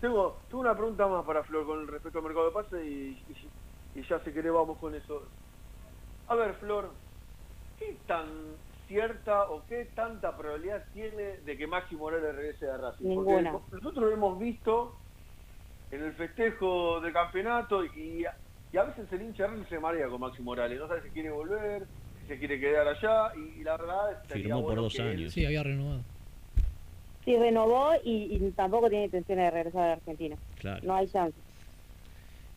[0.00, 3.22] Tengo, tengo una pregunta más para Flor con respecto al mercado de pase y,
[4.08, 5.22] ya se quiere vamos con eso.
[6.28, 6.90] A ver, Flor,
[7.78, 8.26] ¿qué tan
[8.88, 13.14] cierta o qué tanta probabilidad tiene de que Maxi Morales regrese a Racing?
[13.14, 14.94] Porque nosotros lo hemos visto
[15.90, 20.42] en el festejo del campeonato y, a veces el hincha Racing se marea con Maxi
[20.42, 21.86] Morales, no sabe si quiere volver,
[22.20, 24.22] si se quiere quedar allá y, la verdad...
[24.28, 25.34] Firmó por dos años.
[25.34, 26.04] Sí, había renovado.
[27.24, 30.36] Sí, renovó y, tampoco tiene intenciones de regresar a Argentina.
[30.82, 31.36] No hay chance.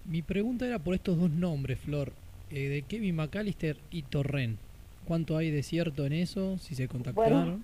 [0.05, 2.11] Mi pregunta era por estos dos nombres, Flor,
[2.51, 4.57] eh, de Kevin McAllister y Torren.
[5.05, 6.57] ¿Cuánto hay de cierto en eso?
[6.59, 7.63] Si se contactaron.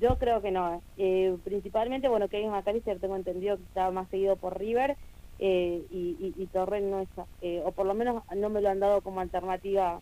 [0.00, 0.82] yo creo que no.
[0.98, 4.96] Eh, principalmente, bueno, Kevin McAllister tengo entendido que estaba más seguido por River
[5.38, 7.26] eh, y, Torren no está.
[7.64, 10.00] o por lo menos no me lo han dado como alternativa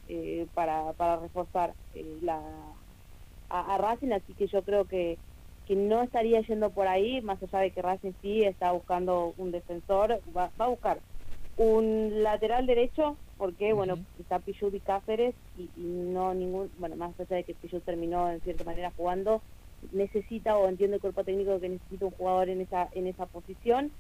[0.55, 1.73] para, para reforzar
[2.21, 2.41] la,
[3.49, 5.19] a Racing, así que yo creo que
[5.67, 9.53] que no estaría yendo por ahí, más allá de que Racing sí está buscando un
[9.53, 10.99] defensor, va, a buscar
[11.57, 17.37] un lateral derecho, porque bueno, está Pichut y Cáceres y, no ningún, bueno, más allá
[17.37, 19.43] de que Pichut terminó en cierta manera jugando,
[19.93, 23.93] necesita o entiende el cuerpo técnico que necesita un jugador en esa, en esa posición.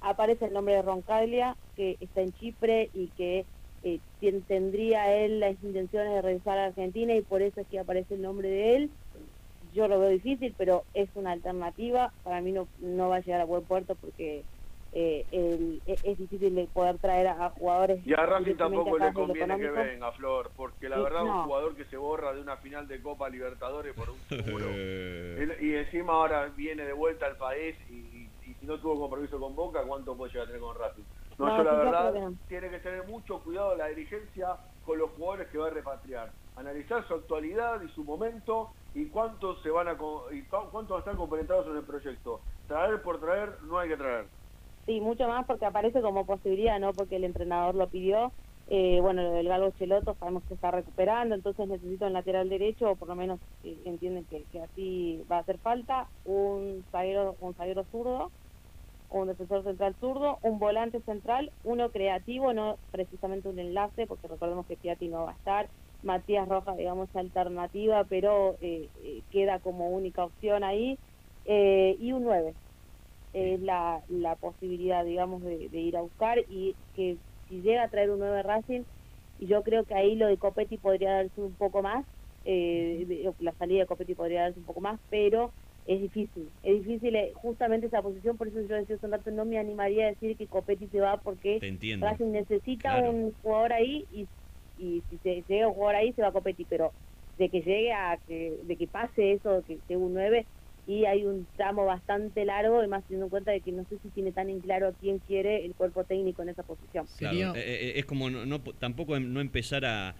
[0.00, 3.46] Aparece el nombre de Roncaglia, que está en Chipre y que
[3.82, 4.00] eh,
[4.46, 8.22] tendría él las intenciones de regresar a Argentina y por eso es que aparece el
[8.22, 8.90] nombre de él
[9.72, 12.12] yo lo veo difícil, pero es una alternativa.
[12.22, 14.44] Para mí no, no va a llegar a buen puerto porque
[14.94, 15.24] eh,
[15.86, 18.06] e, es difícil de poder traer a, jugadores.
[18.06, 21.86] Y a Racing tampoco le conviene que venga, Flor, porque la verdad un jugador que
[21.86, 24.66] se borra de una final de Copa Libertadores por un seguro.
[24.70, 28.28] y encima ahora viene de vuelta al país y,
[28.60, 31.02] si no tuvo compromiso con Boca, ¿cuánto puede llegar a tener con Racing?
[31.38, 35.58] No, yo la verdad tiene que tener mucho cuidado la dirigencia con los jugadores que
[35.58, 36.30] va a repatriar.
[36.56, 39.92] Analizar su actualidad y su momento y cuántos se van a
[40.32, 42.40] y cuántos estar compenetrados en el proyecto.
[42.66, 44.26] Traer por traer no hay que traer.
[44.86, 48.32] Sí, mucho más porque aparece como posibilidad, no porque el entrenador lo pidió.
[48.68, 52.96] Eh, bueno, el Galgo Cheloto sabemos que está recuperando, entonces necesita un lateral derecho, o
[52.96, 57.84] por lo menos eh, entienden que, así va a hacer falta, un zaguero, un zaguero
[57.90, 58.30] zurdo,
[59.10, 64.66] un defensor central zurdo, un volante central, uno creativo, no precisamente un enlace, porque recordemos
[64.66, 65.68] que Piatti no va a estar,
[66.02, 70.98] Matías Rojas, digamos, alternativa, pero eh, queda como única opción ahí,
[71.44, 72.56] y un 9.
[73.32, 77.90] Es la, la posibilidad, digamos, de, de ir a buscar y que si llega a
[77.90, 78.84] traer un 9 Racing,
[79.36, 82.06] y yo creo que ahí lo de Copetti podría darse un poco más,
[82.44, 87.16] eh, la salida de Copetti podría darse un poco más, pero es difícil, es difícil
[87.16, 90.08] eh, justamente esa posición, por eso yo decía hace un rato, no me animaría a
[90.10, 91.64] decir que Copetti se va porque
[92.00, 94.28] Racing necesita un jugador ahí y,
[94.82, 96.92] y si se llega un jugador ahí se va Copetti, pero
[97.38, 100.44] de que llegue a que, de que pase eso, que sea un 9,
[100.86, 104.08] y hay un tramo bastante largo, además teniendo en cuenta de que no sé si
[104.08, 107.06] tiene tan en claro a quién quiere el cuerpo técnico en esa posición.
[107.18, 110.14] Claro, eh, eh, es como no, tampoco no empezar a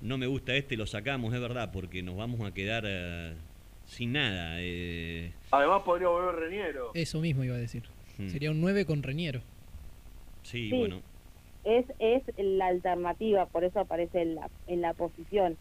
[0.00, 3.34] no me gusta este, lo sacamos, es verdad, porque nos vamos a quedar eh,
[3.84, 4.54] sin nada.
[5.50, 6.92] Además podría volver Reñero.
[6.94, 7.82] Eso mismo iba a decir.
[8.16, 8.28] Hmm.
[8.28, 9.42] Sería un 9 con Reñero.
[10.42, 11.02] Sí, bueno.
[11.64, 15.56] Es, es la alternativa, por eso aparece en la, en la posición.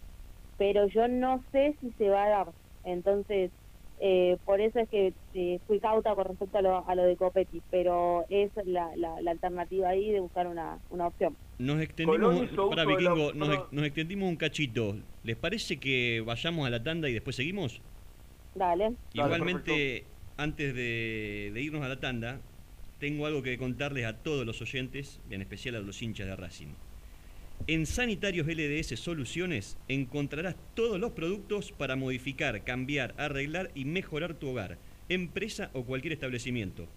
[0.57, 2.47] Pero yo no sé si se va a dar.
[2.83, 3.51] Entonces,
[3.99, 7.15] eh, por eso es que eh, fui cauta con respecto a lo, a lo de
[7.15, 11.36] Copetti, pero es la, la, alternativa ahí de buscar una, una opción.
[11.57, 14.95] Nos extendimos, para Vikingo, nos, extendimos un cachito.
[15.23, 17.81] ¿Les parece que vayamos a la tanda y después seguimos?
[18.53, 18.93] Dale.
[19.13, 20.03] Igualmente,
[20.38, 22.39] antes de, de irnos a la tanda,
[22.99, 26.36] tengo algo que contarles a todos los oyentes, y en especial a los hinchas de
[26.36, 26.73] Racing.
[27.65, 34.49] En Sanitarios LDS Soluciones encontrarás todos los productos para modificar, cambiar, arreglar y mejorar tu
[34.49, 34.77] hogar,
[35.10, 36.88] empresa o cualquier establecimiento.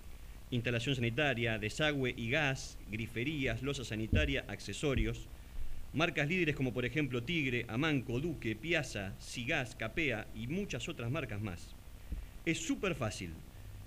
[0.51, 5.29] Instalación sanitaria, desagüe y gas, griferías, losa sanitaria, accesorios.
[5.93, 11.41] Marcas líderes como por ejemplo Tigre, Amanco, Duque, Piazza, Sigas, Capea y muchas otras marcas
[11.41, 11.75] más.
[12.45, 13.31] Es súper fácil.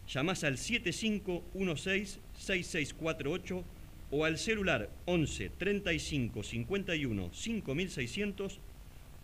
[0.08, 3.64] Llamás al 7516 6648
[4.12, 8.60] o al celular 11 35 51 5600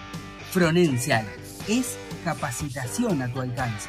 [0.50, 1.24] Fronencial
[1.66, 3.88] es capacitación a tu alcance.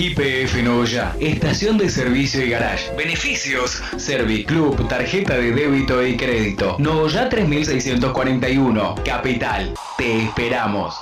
[0.00, 2.90] IPF Novoya, estación de servicio y garage.
[2.96, 6.76] Beneficios: Serviclub, tarjeta de débito y crédito.
[6.78, 9.74] Novoya 3641, Capital.
[9.98, 10.94] Te esperamos.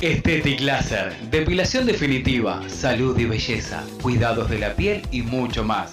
[0.00, 5.92] Estetic Laser, depilación definitiva, salud y belleza, cuidados de la piel y mucho más.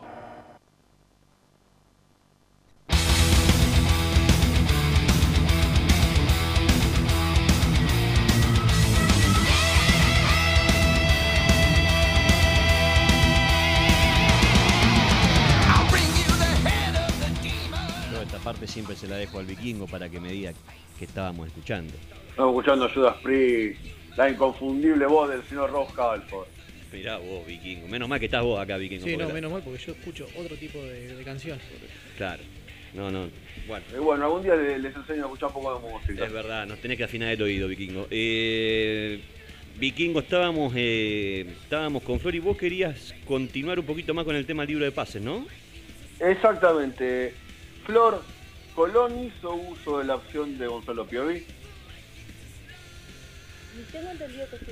[18.91, 20.53] Siempre se la dejo al vikingo para que me diga
[20.97, 21.93] que estábamos escuchando.
[22.29, 23.79] Estamos escuchando Judas Priest,
[24.17, 26.47] la inconfundible voz del señor Ross Halford.
[26.93, 27.87] Mirá vos, vikingo.
[27.87, 29.05] Menos mal que estás vos acá, vikingo.
[29.05, 31.63] Sí, no, la- menos mal porque yo escucho otro tipo de, de canciones.
[32.17, 32.43] Claro.
[32.93, 33.29] No, no.
[33.67, 33.85] Bueno.
[34.03, 36.25] Bueno, algún día les, les enseño a escuchar un poco de música.
[36.25, 38.07] Es verdad, nos tenés que afinar el oído, Vikingo.
[38.11, 39.21] Eh,
[39.77, 44.45] Vikingo, estábamos, eh, estábamos con Flor y vos querías continuar un poquito más con el
[44.45, 45.45] tema libro de pases, ¿no?
[46.19, 47.33] Exactamente.
[47.85, 48.21] Flor,
[48.81, 51.35] Colón hizo uso de la opción de Gonzalo Piovi.
[53.77, 54.71] Y tengo entendido que sí.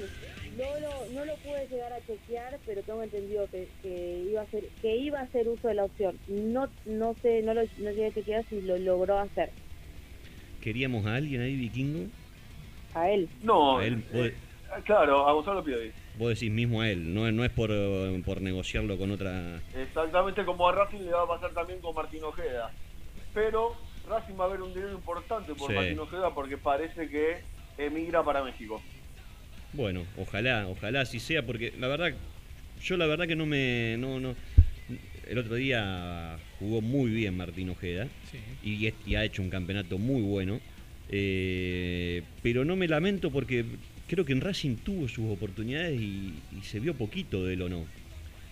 [0.57, 4.45] No lo, no lo pude llegar a chequear, pero tengo entendido que, que iba a
[4.45, 6.17] hacer que iba a hacer uso de la opción.
[6.27, 9.51] No no sé, no lo no llegué a chequear si lo logró hacer.
[10.59, 12.09] ¿Queríamos a alguien ahí, Vikingo?
[12.95, 13.29] A él.
[13.43, 14.33] No, A él, vos, eh,
[14.85, 15.91] claro, a Gonzalo Piovi.
[16.17, 19.61] vos decís mismo a él, no, no es por, eh, por negociarlo con otra...
[19.77, 22.71] Exactamente como a Racing le va a pasar también con Martín Ojeda.
[23.35, 23.75] Pero
[24.09, 25.75] Racing va a ver un dinero importante por Sí.
[25.75, 27.37] Martín Ojeda porque parece que
[27.77, 28.81] emigra para México.
[29.73, 32.13] Bueno, ojalá, ojalá así sea, porque la verdad,
[32.81, 33.95] yo la verdad que no me...
[33.99, 34.35] No, no,
[35.27, 38.07] el otro día jugó muy bien Martín Ojeda
[38.63, 40.59] y, es- y ha hecho un campeonato muy bueno,
[41.09, 43.63] eh, pero no me lamento porque
[44.07, 47.69] creo que en Racing tuvo sus oportunidades y, y se vio poquito de él o
[47.69, 47.85] no.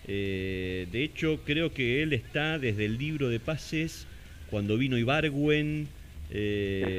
[0.08, 4.06] Eh, de hecho, creo que él está desde el libro de pases
[4.50, 5.88] cuando vino Ibargüen.
[6.32, 6.98] eh.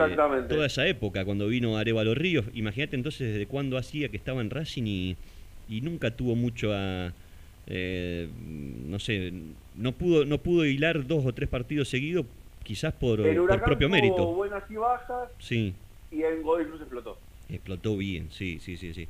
[0.48, 2.46] Toda esa época, cuando vino Arevalo Ríos.
[2.54, 5.16] Imagínate entonces desde cuándo hacía que estaba en Racing y,
[5.68, 7.12] y nunca tuvo mucho a.
[7.66, 8.28] eh,
[8.86, 9.32] no sé,
[9.76, 12.24] no pudo, no pudo hilar dos o tres partidos seguidos,
[12.64, 14.26] quizás por, El por propio mérito.
[14.34, 15.74] buenas y bajas Sí.
[16.10, 17.18] y en Godoy Cruz explotó.
[17.50, 19.06] Explotó bien, sí, sí, sí, sí.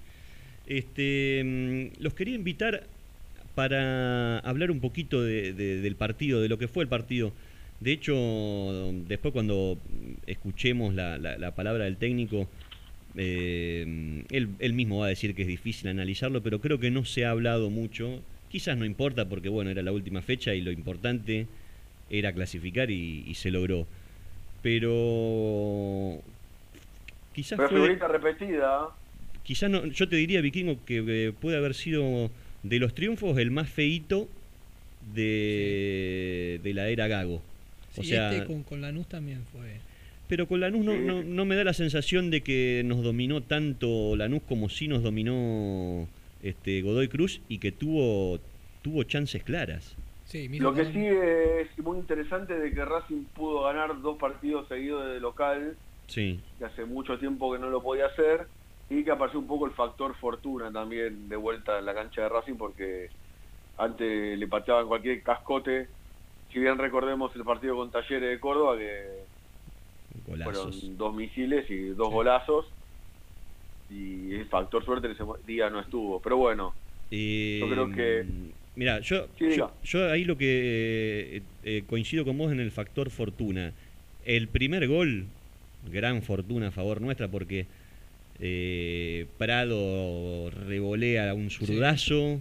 [0.66, 2.82] Este, mm, los quería invitar
[3.55, 7.32] para hablar un poquito de- de- del partido, de lo que fue el partido.
[7.81, 8.14] De hecho,
[9.07, 9.79] después cuando
[10.26, 12.49] escuchemos la, la- la palabra del técnico,
[13.16, 17.05] eh, él, él mismo va a decir que es difícil analizarlo, pero creo que no
[17.05, 18.20] se ha hablado mucho.
[18.51, 21.47] Quizás no importa porque, bueno, era la última fecha y lo importante
[22.11, 23.87] era clasificar y, y se logró.
[24.62, 26.22] Pero
[27.35, 27.79] quizás Pero fue...
[27.79, 28.89] figurita repetida.
[29.45, 32.31] Quizás no, yo te diría, Vikingo, que puede haber sido
[32.62, 34.29] de los triunfos el más feíto
[35.14, 37.43] de, de la era Gago.
[37.97, 39.80] O Sí, sea, este con, con Lanús también fue.
[40.28, 44.14] pero con Lanús no, no, no me da la sensación de que nos dominó tanto
[44.16, 46.07] Lanús como sí nos dominó
[46.43, 48.39] este Godoy Cruz y que tuvo,
[48.82, 49.97] tuvo chances claras.
[50.26, 55.07] Sí, Lo que sí es muy interesante de que Racing pudo ganar dos partidos seguidos
[55.07, 55.74] de local,
[56.07, 58.47] Sí, que hace mucho tiempo que no lo podía hacer,
[58.91, 62.28] y que apareció un poco el factor fortuna también de vuelta en la cancha de
[62.28, 63.09] Racing, porque
[63.78, 65.89] antes le pateaban cualquier cascote.
[66.53, 69.03] Si bien recordemos el partido con Talleres de Córdoba, que
[70.26, 70.74] golazos.
[70.76, 72.66] fueron dos misiles y dos golazos,
[73.90, 76.20] y el factor suerte en ese día no estuvo.
[76.20, 76.74] Pero bueno,
[77.11, 78.24] Eh, yo creo que
[78.76, 79.57] Mira, yo, Sí, diga.
[79.57, 83.72] yo, yo ahí lo que eh, eh, coincido con vos en el factor fortuna.
[84.24, 85.24] El primer gol,
[85.90, 87.66] gran fortuna a favor nuestra porque
[88.40, 92.38] eh, Prado revolea un zurdazo,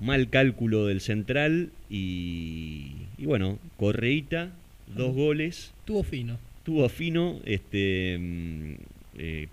[0.00, 4.50] mal cálculo del central y, y bueno, Correita,
[4.96, 5.72] dos goles.
[5.84, 6.38] Tuvo fino.
[6.64, 8.72] Tuvo fino, este, mm,
[9.18, 9.48] eh,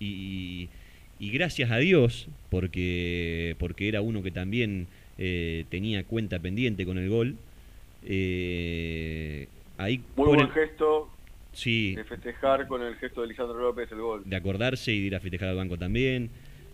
[0.00, 0.68] y,
[1.18, 4.86] y gracias a Dios, porque, porque era uno que también
[5.18, 7.36] eh, tenía cuenta pendiente con el gol.
[8.02, 9.48] eh,
[9.78, 11.08] ahí muy buen gesto
[11.52, 14.22] sí, de festejar con el gesto de Lisandro López el gol.
[14.24, 16.30] de acordarse y de ir a festejar al banco también.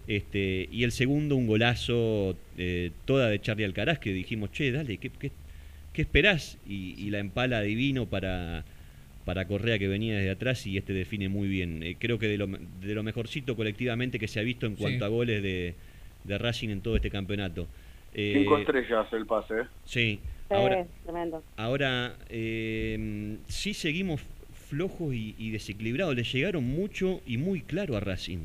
[0.08, 4.98] Este, y el segundo, un golazo eh, toda de Charlie Alcaraz, que dijimos, che, dale,
[4.98, 5.30] ¿qué, qué,
[5.92, 6.58] qué esperás?
[6.68, 8.64] Y, y la empala divino para,
[9.24, 11.82] para Correa que venía desde atrás y este define muy bien.
[11.82, 14.82] Eh, creo que de lo, de lo mejorcito colectivamente que se ha visto en Sí.
[14.82, 15.74] cuanto a goles de,
[16.24, 17.68] de Racing en todo este campeonato.
[18.14, 19.54] Eh, Cinco estrellas el pase.
[19.60, 19.64] ¿eh?
[19.84, 21.42] Sí, Sí, ahora, tremendo.
[21.56, 24.20] Ahora, eh, sí seguimos
[24.68, 26.14] flojos y, y desequilibrados.
[26.14, 28.40] Le llegaron mucho y muy claro a Racing.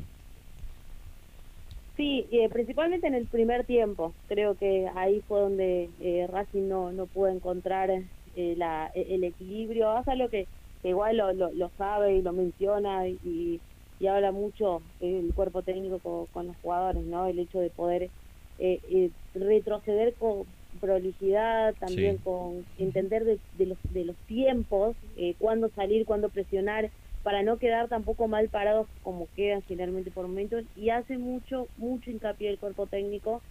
[1.98, 4.14] Sí, eh, principalmente en el primer tiempo.
[4.28, 9.98] Creo que ahí fue donde eh, Racing no, no pudo encontrar eh, la, el equilibrio.
[9.98, 10.46] Es algo que,
[10.80, 13.60] que igual lo, lo, lo sabe y lo menciona y,
[14.00, 17.26] y habla mucho el cuerpo técnico con, los jugadores, ¿no?
[17.26, 18.10] El hecho de poder
[18.58, 20.44] eh, eh, retroceder con
[20.80, 26.90] prolijidad, también con entender de, los, de los tiempos, eh, cuándo salir, cuándo presionar,
[27.22, 32.10] para no quedar tampoco mal parados como quedan generalmente por momentos, y hace mucho, mucho
[32.10, 33.42] hincapié el cuerpo técnico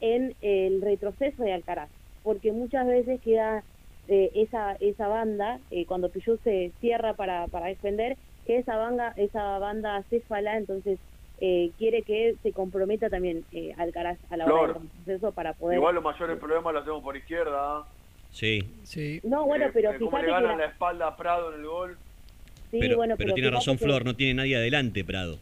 [0.00, 1.88] en el retroceso de Alcaraz,
[2.22, 3.62] porque muchas veces queda
[4.08, 8.16] esa, esa banda, cuando Pillú se cierra para, para defender,
[8.46, 10.98] que esa banda, esa banda céfala, entonces
[11.40, 15.78] eh, quiere que se comprometa también eh, Alcaraz a la hora del proceso para poder...
[15.78, 17.78] Igual los mayores problemas los hacemos por izquierda.
[17.78, 17.84] ¿ah?
[18.30, 18.62] Sí.
[18.84, 19.20] sí.
[19.24, 20.66] No, bueno, pero eh, fíjate le ganan la...
[20.66, 21.98] espalda a Prado en el gol.
[22.72, 25.38] Sí, pero, bueno, pero, tiene razón Flor, no tiene nadie adelante Prado.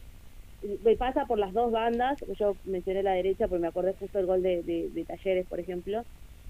[0.85, 4.27] Me pasa por las dos bandas, yo mencioné la derecha porque me acordé justo el
[4.27, 6.05] gol de, de Talleres, por ejemplo,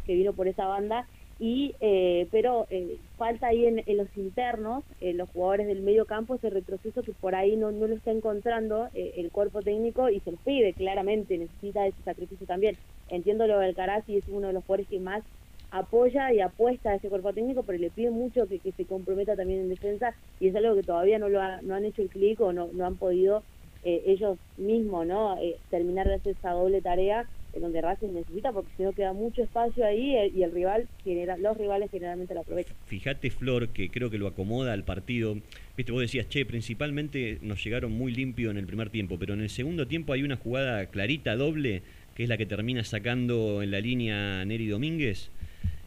[0.05, 1.07] que vino por esa banda,
[1.41, 6.35] y eh, pero eh, falta ahí en, los internos, en los jugadores del medio campo,
[6.35, 10.20] ese retroceso que por ahí no, no lo está encontrando eh, el cuerpo técnico y
[10.20, 12.76] se los pide claramente, necesita ese sacrificio también.
[13.09, 15.22] Entiendo lo del Caraz y es uno de los jugadores que más
[15.70, 19.60] apoya y apuesta a ese cuerpo técnico, pero le pide mucho que, se comprometa también
[19.60, 22.52] en defensa y es algo que todavía no lo no han hecho el clic o
[22.52, 23.42] no, no han podido
[23.82, 25.38] ellos mismos no
[25.70, 29.42] terminar de hacer esa doble tarea en donde Racing necesita, porque si no queda mucho
[29.42, 32.76] espacio ahí eh, y el rival, genera, los rivales generalmente lo aprovechan.
[32.86, 35.36] Fíjate, Flor, que creo que lo acomoda al partido.
[35.76, 39.40] Viste, vos decías, che, principalmente nos llegaron muy limpio en el primer tiempo, pero en
[39.40, 41.82] el segundo tiempo hay una jugada clarita, doble,
[42.14, 45.30] que es la que termina sacando en la línea Neri Domínguez.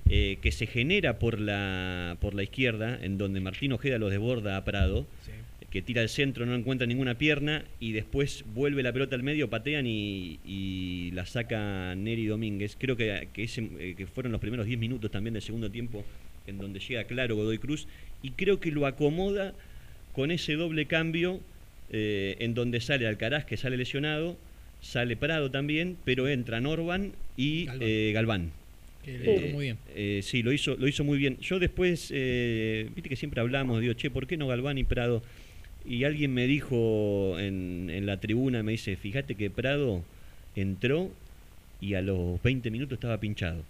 [0.10, 4.58] Eh, que se genera por la por la izquierda, en donde Martín Ojeda lo desborda
[4.58, 5.08] a Prado.
[5.26, 5.32] Sí
[5.74, 9.50] que tira al centro, no encuentra ninguna pierna y después vuelve la pelota al medio,
[9.50, 12.78] patean y, la saca Neri Domínguez.
[12.80, 16.06] Creo que, eh, que, fueron los primeros 10 minutos también del segundo tiempo
[16.46, 17.88] en donde llega claro Godoy Cruz
[18.22, 19.56] y creo que lo acomoda
[20.14, 21.40] con ese doble cambio
[21.90, 24.38] eh, en donde sale Alcaraz que sale lesionado,
[24.80, 28.52] sale Prado también, pero entra Norban y Galván.
[28.52, 28.63] Eh,
[29.52, 30.24] muy bien.
[30.24, 31.38] sí, lo hizo, lo hizo muy bien.
[31.40, 35.24] Yo después, viste que siempre hablamos, digo, che, ¿por qué no Galván y Prado?
[35.86, 40.04] Y alguien me dijo en, en la tribuna, me dice, fíjate que Prado
[40.56, 41.12] entró
[41.82, 43.64] y a los 20 minutos estaba pinchado.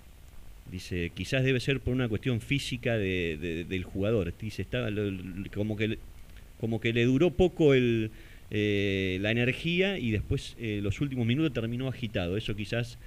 [0.72, 4.34] Dice, quizás debe ser por una cuestión física de, del jugador.
[4.40, 4.90] Dice, estaba
[5.54, 5.98] como que
[6.60, 8.12] como que le duró poco el,
[8.50, 12.38] eh, la energía y después eh, los últimos minutos terminó agitado.
[12.38, 12.98] Eso quizás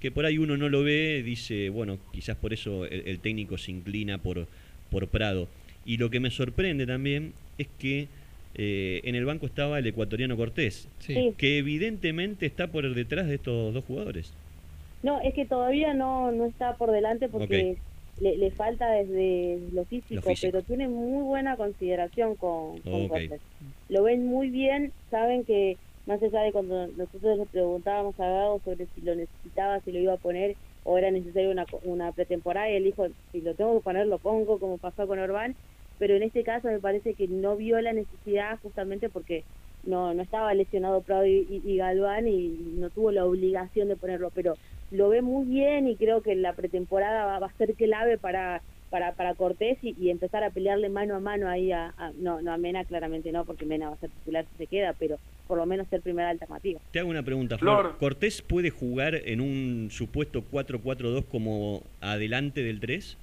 [0.00, 3.72] que por ahí uno no lo ve, dice, bueno, quizás por eso el, técnico se
[3.72, 4.46] inclina por,
[4.90, 5.48] por Prado.
[5.84, 8.08] Y lo que me sorprende también es que
[8.56, 13.72] eh, en el banco estaba el ecuatoriano Cortés, que evidentemente está por detrás de estos
[13.72, 14.32] dos jugadores.
[15.02, 17.76] No, es que todavía no, no está por delante porque
[18.20, 23.40] le, falta desde lo físico, pero tiene muy buena consideración con, Cortés.
[23.88, 25.76] Lo ven muy bien, saben que
[26.06, 29.98] más allá de cuando nosotros le preguntábamos a Gago sobre si lo necesitaba, si lo
[29.98, 33.76] iba a poner o era necesario una, una pretemporada, y él dijo, si lo tengo
[33.76, 35.56] que poner, lo pongo, como pasó con Orbán,
[35.98, 39.42] pero en este caso me parece que no vio la necesidad justamente porque
[39.82, 42.48] no, no estaba lesionado Prado y, Galván y
[42.78, 44.54] no tuvo la obligación de ponerlo, pero
[44.90, 49.14] lo ve muy bien y creo que la pretemporada va, a ser clave para para,
[49.14, 52.84] para Cortés y, empezar a pelearle mano a mano ahí a, no, no a Mena
[52.84, 55.86] claramente no, porque Mena va a ser titular si se queda, pero por lo menos
[55.88, 56.80] ser primera alternativa.
[56.90, 57.96] Te hago una pregunta, Flor.
[57.98, 63.16] ¿Cortés puede jugar en un supuesto 4-4-2 como adelante del 3?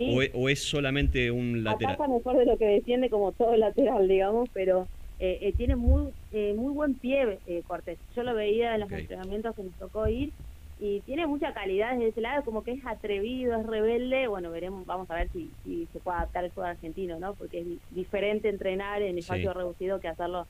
[0.00, 1.96] E, o, es solamente un lateral?
[1.96, 4.88] Pasa mejor de lo que defiende como todo lateral, digamos, pero
[5.18, 7.98] eh, eh, tiene muy eh, muy buen pie Cortés.
[8.16, 10.32] Yo lo veía en los entrenamientos que nos tocó ir
[10.80, 14.26] y tiene mucha calidad desde ese lado, como que es atrevido, es rebelde.
[14.28, 17.34] Bueno, veremos, vamos a ver si, si se puede adaptar al juego argentino, ¿no?
[17.34, 20.46] Porque es diferente entrenar en espacio reducido que hacerlo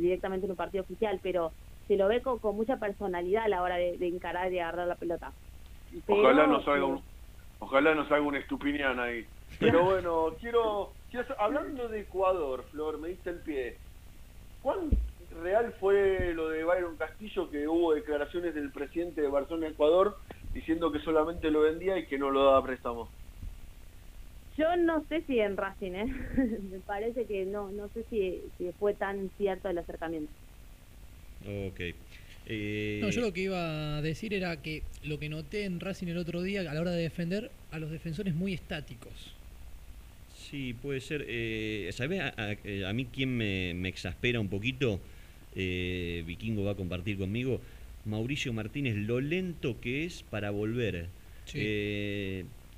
[0.00, 1.52] directamente en un partido oficial, pero
[1.88, 5.32] se lo ve con, mucha personalidad a la hora de, encarar y agarrar la pelota.
[6.06, 7.02] Ojalá no salga un
[7.62, 9.24] Ojalá nos haga un estupinián ahí.
[9.60, 10.90] Pero bueno, quiero,
[11.38, 13.76] hablando de Ecuador, Flor, me diste el pie.
[14.62, 14.90] ¿Cuán
[15.42, 20.18] real fue lo de Byron Castillo que hubo declaraciones del presidente de Barcelona Ecuador
[20.52, 23.08] diciendo que solamente lo vendía y que no lo daba préstamo?
[24.56, 26.04] Yo no sé si en Racing, ¿eh?
[26.70, 30.32] me parece que no, no sé si, si fue tan cierto el acercamiento.
[31.68, 31.80] Ok.
[32.46, 36.08] Eh, no, yo lo que iba a decir era que lo que noté en Racing
[36.08, 39.34] el otro día a la hora de defender a los defensores muy estáticos.
[40.34, 41.24] Sí, puede ser.
[41.28, 45.00] Eh, ¿Sabes a, mí quién me, exaspera un poquito?
[45.54, 47.60] Eh, Vikingo va a compartir conmigo.
[48.04, 51.06] Mauricio Martínez, lo lento que es para volver.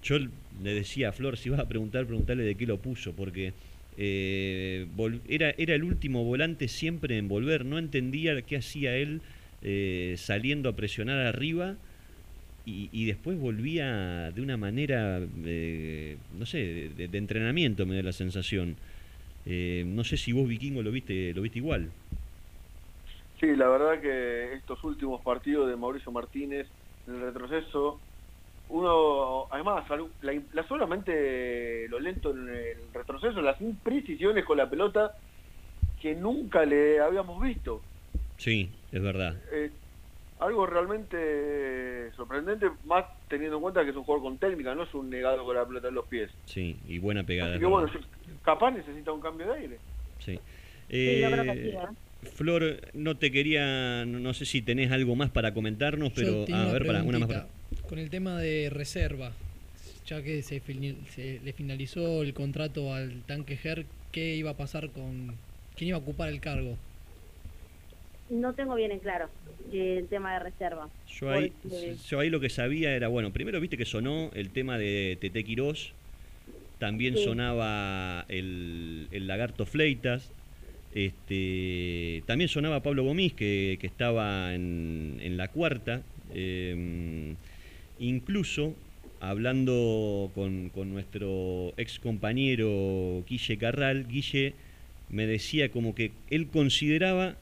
[0.05, 3.55] Yo le decía a Flor, si vas a preguntar, preguntarle de qué lo puso, porque
[3.97, 4.87] eh,
[5.29, 9.23] era, era el último volante siempre en volver, no entendía qué hacía él
[9.63, 11.77] eh, saliendo a presionar arriba
[12.67, 18.77] y, después volvía de una manera, eh, no sé, de, entrenamiento me da la sensación.
[19.45, 21.91] no sé si vos vikingo lo viste, lo viste igual.
[23.39, 26.67] Sí, la verdad que estos últimos partidos de Mauricio Martínez
[27.07, 28.01] en el retroceso
[28.69, 29.85] uno, además,
[30.23, 35.13] la, solamente lo lento en el retroceso, las imprecisiones con la pelota
[36.01, 37.83] que nunca le habíamos visto.
[38.37, 39.37] Sí, es verdad.
[39.53, 39.71] Eh,
[40.41, 44.95] algo realmente sorprendente, más teniendo en cuenta que es un jugador con técnica, no es
[44.95, 46.31] un negado con la pelota en los pies.
[46.47, 47.59] Sí, y buena pegada.
[47.59, 47.91] bueno,
[48.43, 49.79] capaz necesita un cambio de aire.
[50.19, 50.39] Sí.
[50.89, 51.77] Eh,
[52.35, 56.87] Flor, no te quería, no sé si tenés algo más para comentarnos, pero a ver,
[56.87, 57.47] para una más
[57.95, 59.31] con el tema de reserva,
[60.05, 60.61] ya que se,
[61.45, 65.37] le finalizó el contrato al tanque GER, ¿qué iba a pasar con
[65.77, 66.77] quién iba a ocupar el cargo?
[68.31, 69.29] No tengo bien en claro
[69.73, 70.89] el tema de reserva.
[71.07, 71.53] Yo ahí,
[72.11, 75.45] yo ahí lo que sabía era, bueno, primero viste que sonó el tema de Tete
[75.45, 75.93] Quirós,
[76.81, 80.33] también sonaba el, el, Lagarto Fleitas,
[80.97, 86.03] este, también sonaba Pablo Gomis, que, que estaba en, en la cuarta.
[86.35, 87.37] Eh,
[87.99, 88.75] Incluso,
[89.21, 94.55] hablando con, nuestro ex compañero Guille Carral, Guille
[95.11, 97.37] me decía como que él consideraba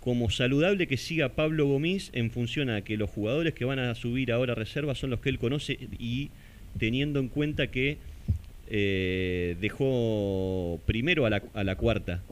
[0.00, 3.94] como saludable que siga Pablo Gomis en función a que los jugadores que van a
[3.94, 6.30] subir ahora a reserva son los que él conoce y
[6.78, 7.98] teniendo en cuenta que
[8.70, 12.22] eh, dejó primero a la, a la cuarta.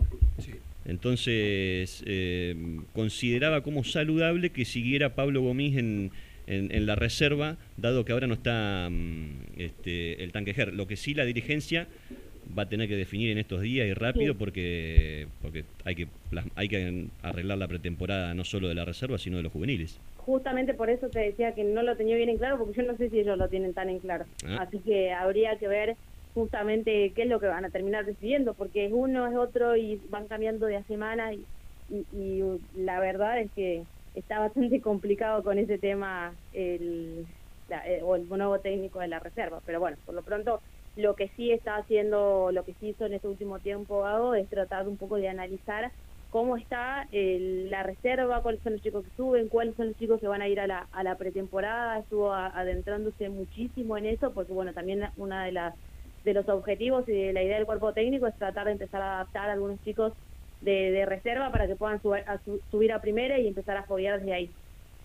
[0.86, 2.56] Entonces eh,
[2.94, 6.10] consideraba como saludable que siguiera Pablo Gomis en,
[6.49, 10.72] en, la reserva, dado que ahora no está mm, este, el tanquejer.
[10.72, 11.86] Lo que sí la dirigencia
[12.57, 16.09] va a tener que definir en estos días y rápido porque porque hay que
[16.55, 20.72] hay que arreglar la pretemporada no solo de la reserva sino de los juveniles justamente
[20.72, 23.11] por eso te decía que no lo tenía bien en claro porque yo no sé
[23.11, 24.61] si ellos lo tienen tan en claro ah.
[24.62, 25.96] así que habría que ver
[26.32, 30.01] justamente qué es lo que van a terminar decidiendo porque es uno es otro y
[30.09, 31.44] van cambiando de a semana y,
[31.90, 32.42] y
[32.78, 33.82] la verdad es que
[34.18, 37.26] está bastante complicado con ese tema el,
[37.68, 39.60] eh, o el nuevo técnico de la reserva.
[39.64, 40.62] Pero bueno, por lo pronto
[40.94, 44.48] lo que sí está haciendo, lo que sí hizo en este último tiempo Gago es
[44.48, 45.92] tratar un poco de analizar
[46.28, 50.26] cómo está la reserva, cuáles son los chicos que suben, cuáles son los chicos que
[50.28, 54.74] van a ir a la, a la pretemporada, estuvo adentrándose muchísimo en eso, porque bueno,
[54.74, 55.74] también una de las
[56.24, 59.14] de los objetivos y de la idea del cuerpo técnico es tratar de empezar a
[59.16, 60.12] adaptar a algunos chicos
[60.61, 64.50] de, reserva para que puedan subir a primera y empezar a foguear desde ahí.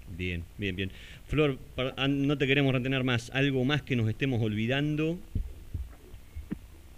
[0.10, 0.92] Bien, bien, bien.
[1.26, 1.58] Flor,
[1.98, 3.32] ah, no te queremos retener más.
[3.34, 5.18] ¿Algo más que nos estemos olvidando?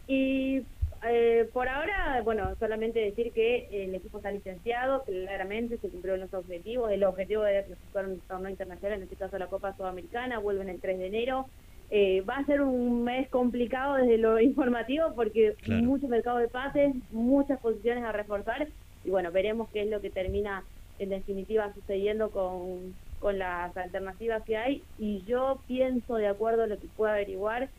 [0.08, 0.62] Y
[1.08, 6.34] eh, por ahora, bueno, solamente decir que el equipo está licenciado, claramente se cumplieron los
[6.34, 6.91] objetivos.
[6.91, 10.80] El objetivo de clasificar un torneo internacional, en este caso la Copa Sudamericana, vuelven el
[10.80, 11.47] 3 de enero.
[11.90, 16.94] Eh, va a ser un mes complicado desde lo informativo porque mucho mercado de pases,
[17.10, 18.68] muchas posiciones a reforzar
[19.04, 20.66] y bueno, veremos qué es lo que termina
[20.98, 26.68] en definitiva sucediendo con, con las alternativas que hay y yo pienso, de acuerdo a
[26.68, 27.70] lo que puedo averiguar,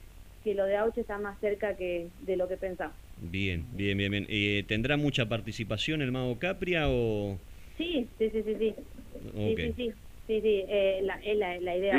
[0.45, 2.97] que lo de Auche está más cerca que de lo que pensamos.
[3.17, 4.27] Bien, bien, bien, bien.
[4.29, 7.39] Eh, ¿Tendrá mucha participación el Mago Capria o...?
[7.77, 8.75] Sí, sí, sí, sí, sí.
[9.35, 9.91] Sí, sí, sí,
[10.27, 11.99] sí, sí, eh, la, es la, la idea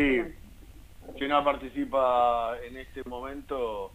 [1.18, 3.92] si no participa en este momento,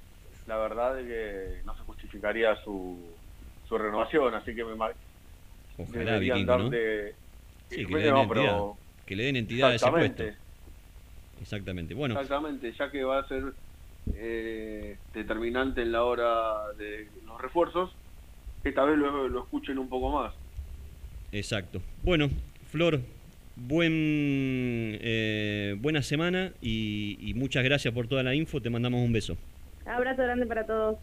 [0.46, 2.98] la verdad es que no se justificaría su,
[3.68, 4.72] su renovación, así que me
[5.78, 6.20] Ojalá,
[6.58, 6.70] ¿no?
[7.70, 8.60] Sí, que, le den entidad,
[9.06, 10.24] que le den entidad a ese puesto.
[11.40, 12.14] Exactamente, bueno.
[12.14, 13.54] Exactamente, ya que va a ser
[14.14, 17.90] eh, determinante en la hora de los refuerzos,
[18.62, 20.34] esta vez lo, lo escuchen un poco más.
[21.32, 21.80] Exacto.
[22.02, 22.28] Bueno,
[22.70, 23.00] Flor,
[23.54, 28.62] Buen, eh, buena semana y, muchas gracias por toda la info.
[28.62, 29.36] Te mandamos un beso.
[29.84, 30.98] Abrazo grande para todos.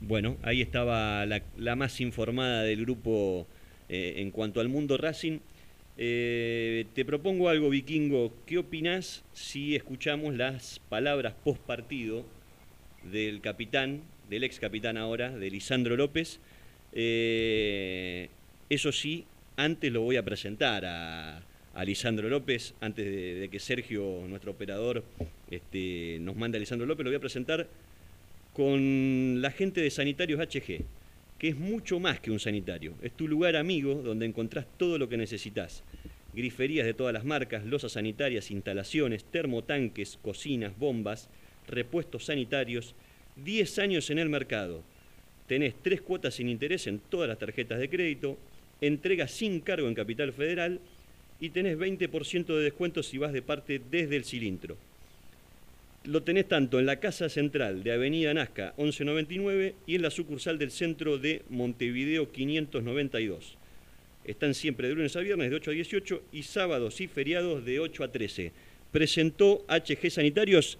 [0.00, 3.46] Bueno, ahí estaba la, más informada del grupo
[3.88, 5.40] eh, en cuanto al mundo Racing.
[5.98, 8.32] Eh, te propongo algo, Vikingo.
[8.46, 12.24] ¿Qué opinás si escuchamos las palabras post partido
[13.02, 16.38] del capitán, del ex capitán ahora, de Lisandro López?
[16.92, 19.24] eso sí,
[19.56, 21.40] antes lo voy a presentar a,
[21.74, 25.04] a Lisandro López, antes de, que Sergio, nuestro operador,
[25.50, 27.68] este, nos mande a Lisandro López, lo voy a presentar
[28.52, 30.84] con la gente de Sanitarios HG,
[31.38, 32.94] que es mucho más que un sanitario.
[33.02, 35.84] Es tu lugar amigo donde encontrás todo lo que necesitas.
[36.34, 41.28] Griferías de todas las marcas, losas sanitarias, instalaciones, termotanques, cocinas, bombas,
[41.66, 42.94] repuestos sanitarios.
[43.36, 44.82] 10 años en el mercado
[45.46, 48.38] tenés tres cuotas sin interés en todas las tarjetas de crédito,
[48.80, 50.80] entrega sin cargo en Capital Federal
[51.40, 54.76] y tenés 20% de descuento si vas de parte desde el cilindro.
[56.04, 60.58] Lo tenés tanto en la Casa Central de Avenida Nazca 1199 y en la sucursal
[60.58, 63.56] del centro de Montevideo 592.
[64.24, 67.80] Están siempre de lunes a viernes de 8 a 18 y sábados y feriados de
[67.80, 68.52] 8 a 13.
[68.92, 70.78] Presentó HG Sanitarios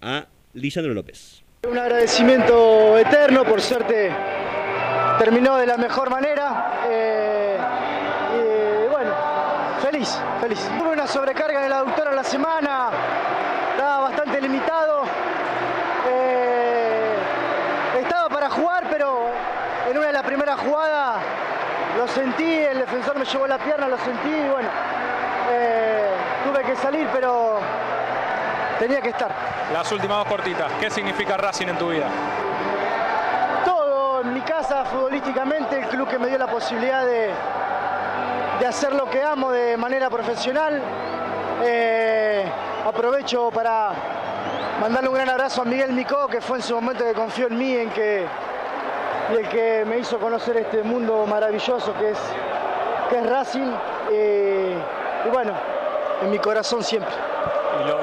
[0.00, 1.42] a Lisandro López.
[1.68, 4.10] Un agradecimiento eterno, por suerte
[5.18, 6.80] terminó de la mejor manera.
[6.88, 7.41] Eh,
[10.02, 10.78] feliz, feliz.
[10.78, 12.90] Tuve una sobrecarga en la doctora la semana,
[13.72, 15.04] estaba bastante limitado.
[16.08, 17.16] Eh,
[18.00, 19.28] estaba para jugar, pero
[19.88, 21.16] en una de las primeras jugadas
[21.96, 24.68] lo sentí, el defensor me llevó la pierna, lo sentí y bueno,
[25.50, 26.10] eh,
[26.44, 27.60] tuve que salir, pero
[28.78, 29.30] tenía que estar.
[29.72, 32.06] Las últimas dos cortitas, ¿qué significa Racing en tu vida?
[33.64, 37.30] Todo en mi casa, futbolísticamente, el club que me dio la posibilidad de,
[38.62, 40.80] de hacer lo que amo de manera profesional.
[41.64, 42.44] Eh,
[42.86, 43.90] aprovecho para
[44.80, 47.58] mandarle un gran abrazo a Miguel Micó, que fue en su momento que confió en
[47.58, 48.24] mí, en que
[49.32, 52.18] y el que me hizo conocer este mundo maravilloso que es,
[53.10, 53.72] que es Racing.
[54.12, 54.78] Eh,
[55.26, 55.54] y bueno,
[56.22, 57.12] en mi corazón siempre.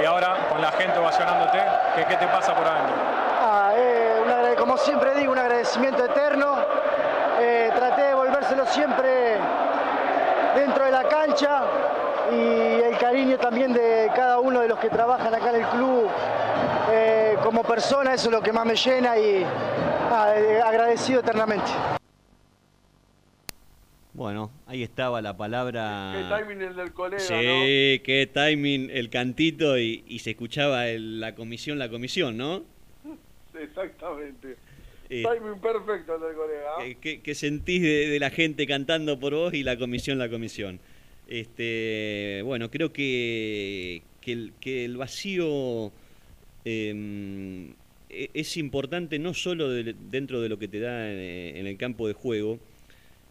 [0.02, 1.58] Y, ahora, con la gente ovacionándote,
[1.96, 2.96] ¿qué, ¿qué, te pasa por adentro?
[3.42, 6.58] Ah, eh, como siempre digo, un agradecimiento eterno.
[7.78, 9.38] Traté de volvérselo siempre
[10.56, 11.64] dentro de la cancha
[12.32, 16.10] y el cariño también de cada uno de los que trabajan acá en el club
[17.44, 19.46] como persona, eso es lo que más me llena y
[20.12, 21.70] Ah, eh, agradecido eternamente.
[24.14, 26.14] Bueno, ahí estaba la palabra.
[26.16, 31.78] Qué timing el del colega, Sí, qué timing el cantito y, se escuchaba la comisión,
[31.78, 32.64] la comisión, ¿no?
[33.54, 34.58] Exactamente.
[35.10, 37.22] Eh, timing perfecto el del colega.
[37.24, 40.80] ¿Qué, sentís de, la gente cantando por vos y la comisión, la comisión?
[41.28, 45.92] Este, bueno, creo que, que, el, vacío
[46.64, 47.72] em,
[48.10, 52.14] e-, es importante no solo dentro de lo que te da en, el campo de
[52.14, 52.60] juego,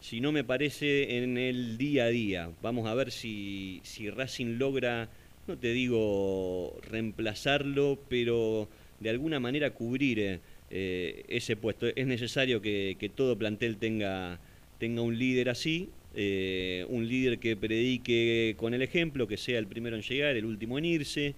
[0.01, 2.51] sino me parece en el día a día.
[2.61, 5.09] Vamos a ver si, si Racing logra,
[5.47, 8.69] no te digo reemplazarlo, pero
[8.99, 10.41] de alguna manera cubrir
[10.71, 11.87] eh, ese puesto.
[11.87, 14.39] Es necesario que, todo plantel tenga,
[14.79, 19.67] tenga un líder así, eh, un líder que predique con el ejemplo, que sea el
[19.67, 21.35] primero en llegar, el último en irse,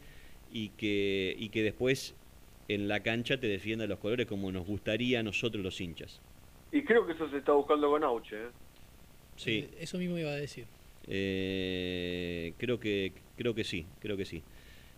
[0.53, 2.14] y que, y que después
[2.68, 6.20] en la cancha te defienda los colores como nos gustaría a nosotros los hinchas.
[6.72, 8.37] Y creo que eso se está buscando con Auche.
[8.37, 8.49] ¿eh?
[9.37, 9.68] Sí.
[9.81, 10.66] Eso mismo iba a decir.
[11.09, 14.43] Eh, creo que creo que sí, creo que sí.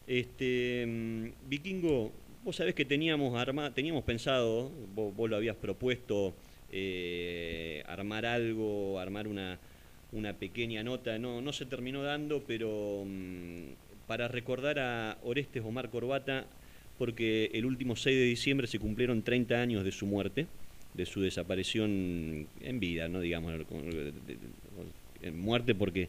[0.06, 2.12] Este mm, Vikingo,
[2.44, 6.34] vos sabés que teníamos arma, teníamos pensado, vos, lo habías propuesto
[7.86, 9.58] armar algo, armar una,
[10.12, 15.90] una pequeña nota, no, no se terminó dando, pero mm, para recordar a Orestes Omar
[15.90, 16.46] Corbata,
[16.98, 20.46] porque el último 6 de diciembre se cumplieron 30 años de su muerte,
[20.94, 23.54] de su desaparición en vida, no digamos
[25.22, 26.08] en muerte porque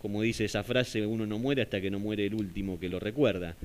[0.00, 3.00] como dice esa frase, uno no muere hasta que no muere el último que lo
[3.00, 3.56] recuerda.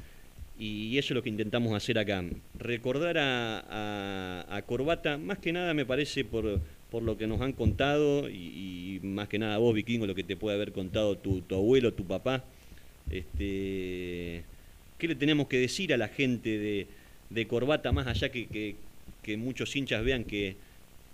[0.58, 2.24] Y eso es lo que intentamos hacer acá.
[2.58, 8.30] Recordar a, Corbata, más que nada me parece por, por lo que nos han contado,
[8.30, 11.94] y, más que nada vos, Vikingo, lo que te puede haber contado tu, tu abuelo,
[11.94, 12.44] tu papá.
[13.10, 14.44] Este,
[14.98, 16.88] ¿Qué le tenemos que decir a la gente
[17.30, 18.76] de, Corbata, más allá que,
[19.24, 20.56] que, muchos hinchas vean que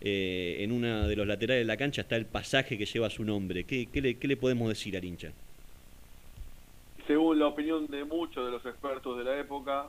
[0.01, 3.23] eh, en una de los laterales de la cancha está el pasaje que lleva su
[3.23, 3.63] nombre?
[3.63, 5.31] ¿Qué, le, qué le podemos decir al hincha?
[7.09, 9.87] Según la opinión de muchos de los expertos de la época,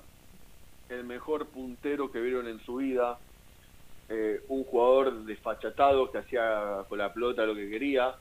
[0.88, 3.18] el mejor puntero que vieron en su vida,
[4.08, 8.14] eh, un jugador desfachatado que hacía con la pelota lo que quería,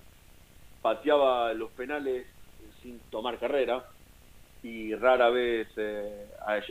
[0.81, 2.25] pateaba los penales
[2.83, 3.85] sin tomar carrera,
[4.63, 6.25] y rara vez eh,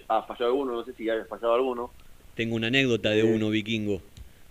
[0.09, 1.91] ha, fallado alguno, no sé si ha fallado alguno.
[2.35, 4.03] Tengo una anécdota de uno, vikingo,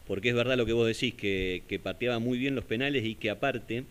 [0.08, 3.14] porque es verdad lo que vos decís, que, que pateaba muy bien los penales y
[3.14, 3.84] que aparte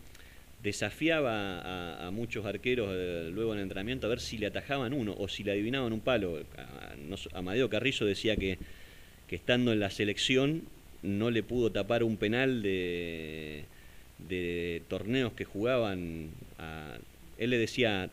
[0.63, 5.15] desafiaba a, muchos arqueros eh, luego en el entrenamiento a ver si le atajaban uno
[5.17, 6.39] o si le adivinaban un palo.
[7.33, 8.57] Amadeo Carrizo decía que,
[9.29, 10.63] estando en la selección
[11.03, 13.65] no le pudo tapar un penal de,
[14.87, 16.29] torneos que jugaban.
[17.37, 18.09] Él le decía,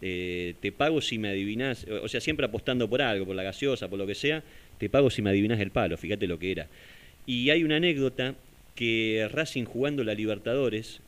[0.00, 3.88] eh, te pago si me adivinas, o sea, siempre apostando por algo, por la gaseosa,
[3.88, 4.42] por lo que sea,
[4.78, 6.66] te pago si me adivinas el palo, fíjate lo que era.
[7.24, 8.34] Y hay una anécdota
[8.74, 11.00] que Racing jugando la Libertadores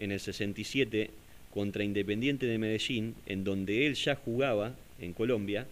[0.00, 1.10] en el 67
[1.54, 5.66] contra Independiente de Medellín, en donde él ya jugaba en Colombia,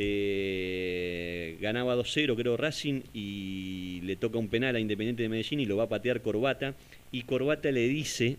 [0.00, 5.66] Eh, ganaba 2-0, creo, Racing, y le toca un penal a Independiente de Medellín y
[5.66, 6.74] lo va a patear Corbata.
[7.10, 8.36] Y Corbata le dice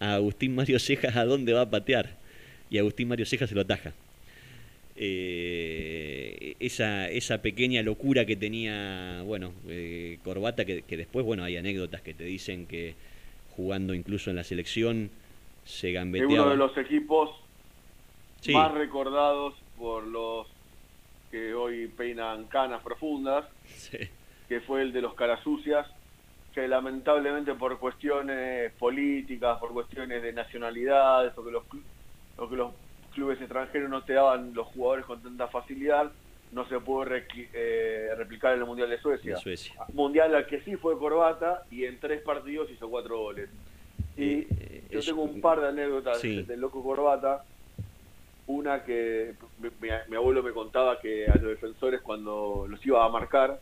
[0.00, 2.18] a Agustín Mario Cejas a dónde va a patear.
[2.68, 3.92] Y Agustín Mario Cejas se lo ataja.
[4.96, 12.02] Eh, esa, esa pequeña locura que tenía, bueno, eh, Corbata, que, después, bueno, hay anécdotas
[12.02, 12.94] que te dicen que
[13.56, 15.10] jugando incluso en la selección
[15.64, 16.32] se gambeteaba.
[16.32, 17.30] Es uno de los equipos
[18.52, 20.46] más recordados por los
[21.30, 23.46] que hoy peinan canas profundas,
[24.48, 25.86] que fue el de los carasucias,
[26.54, 31.62] que lamentablemente por cuestiones políticas, por cuestiones de nacionalidades, o que los,
[32.36, 32.72] o que los
[33.14, 36.12] clubes extranjeros no te daban los jugadores con tanta facilidad,
[36.52, 39.36] no se pudo eh, replicar en el Mundial de Suecia.
[39.94, 43.48] Mundial al que sí fue Corbata y en tres partidos hizo cuatro goles.
[44.16, 47.44] Y eh, eh, yo tengo un par de anécdotas del loco Corbata.
[48.46, 49.34] Una que
[49.80, 53.58] mi, abuelo me contaba que a los defensores cuando los iba a marcar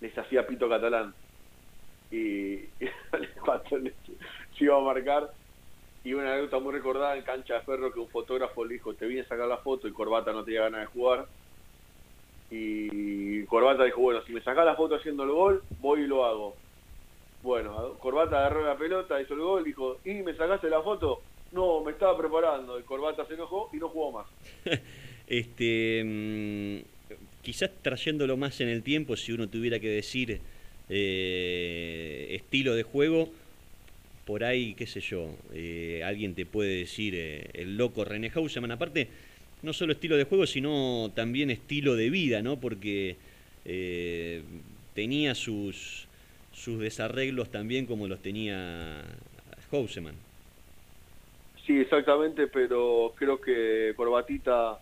[0.00, 1.14] les hacía pito catalán.
[2.10, 2.56] Y,
[3.44, 3.94] cuando les
[4.58, 5.30] iba a marcar
[6.02, 9.06] y una anécdota muy recordada en cancha de ferro que un fotógrafo le dijo, te
[9.06, 11.26] vine a sacar la foto y Corbata no tenía ganas de jugar.
[12.56, 16.24] Y Corbata dijo, bueno, si me sacas la foto haciendo el gol, voy y lo
[16.24, 16.56] hago.
[17.42, 21.20] Bueno, Corbata agarró la pelota, hizo el gol, dijo, ¿y me sacaste la foto?
[21.52, 22.78] No, me estaba preparando.
[22.78, 24.26] Y Corbata se enojó y no jugó más.
[25.26, 26.96] este mm,
[27.46, 30.40] Quizás trayéndolo más en el tiempo, si uno tuviera que decir
[30.88, 33.28] eh, estilo de juego,
[34.24, 38.72] por ahí, qué sé yo, eh, alguien te puede decir eh, el loco René Hauseman,
[38.72, 39.06] aparte,
[39.66, 42.58] no solo estilo de juego, sino también estilo de vida, ¿no?
[42.58, 43.16] Porque
[43.64, 44.42] eh,
[44.94, 46.08] tenía sus,
[46.52, 49.02] sus desarreglos también como los tenía
[49.70, 50.14] Hauseman.
[51.66, 54.78] Sí, exactamente, pero creo que Corbatita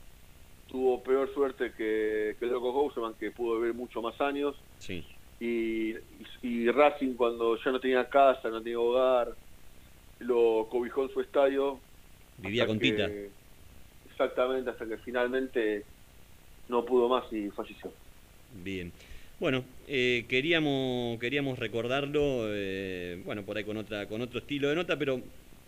[0.68, 4.54] tuvo peor suerte que, que el loco Hauseman, que pudo vivir mucho más años.
[4.78, 5.04] Sí
[5.40, 5.94] y,
[6.42, 9.34] y, Racing cuando ya no tenía casa, no tenía hogar,
[10.20, 11.78] lo cobijó en su estadio.
[12.38, 13.10] Vivía con Tita.
[14.14, 15.82] Exactamente, hasta que finalmente
[16.68, 17.92] no pudo más y falleció.
[18.62, 18.92] Bien.
[19.40, 24.76] Bueno, eh, queríamos queríamos recordarlo, eh, bueno, por ahí con otra con otro estilo de
[24.76, 25.20] nota, pero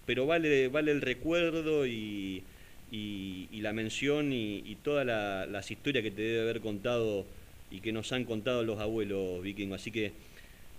[0.07, 2.44] pero vale vale el recuerdo y,
[2.92, 7.26] y, la mención y, todas las historias que te debe haber contado
[7.72, 9.80] y que nos han contado los abuelos vikingos.
[9.80, 10.12] Así que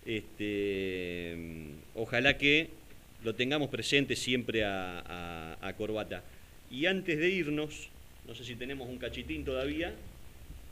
[0.05, 1.35] este,
[1.95, 2.69] ojalá que
[3.23, 6.23] lo tengamos presente siempre a, Corbata.
[6.71, 7.89] Y antes de irnos,
[8.27, 9.93] no sé si tenemos un cachitín todavía,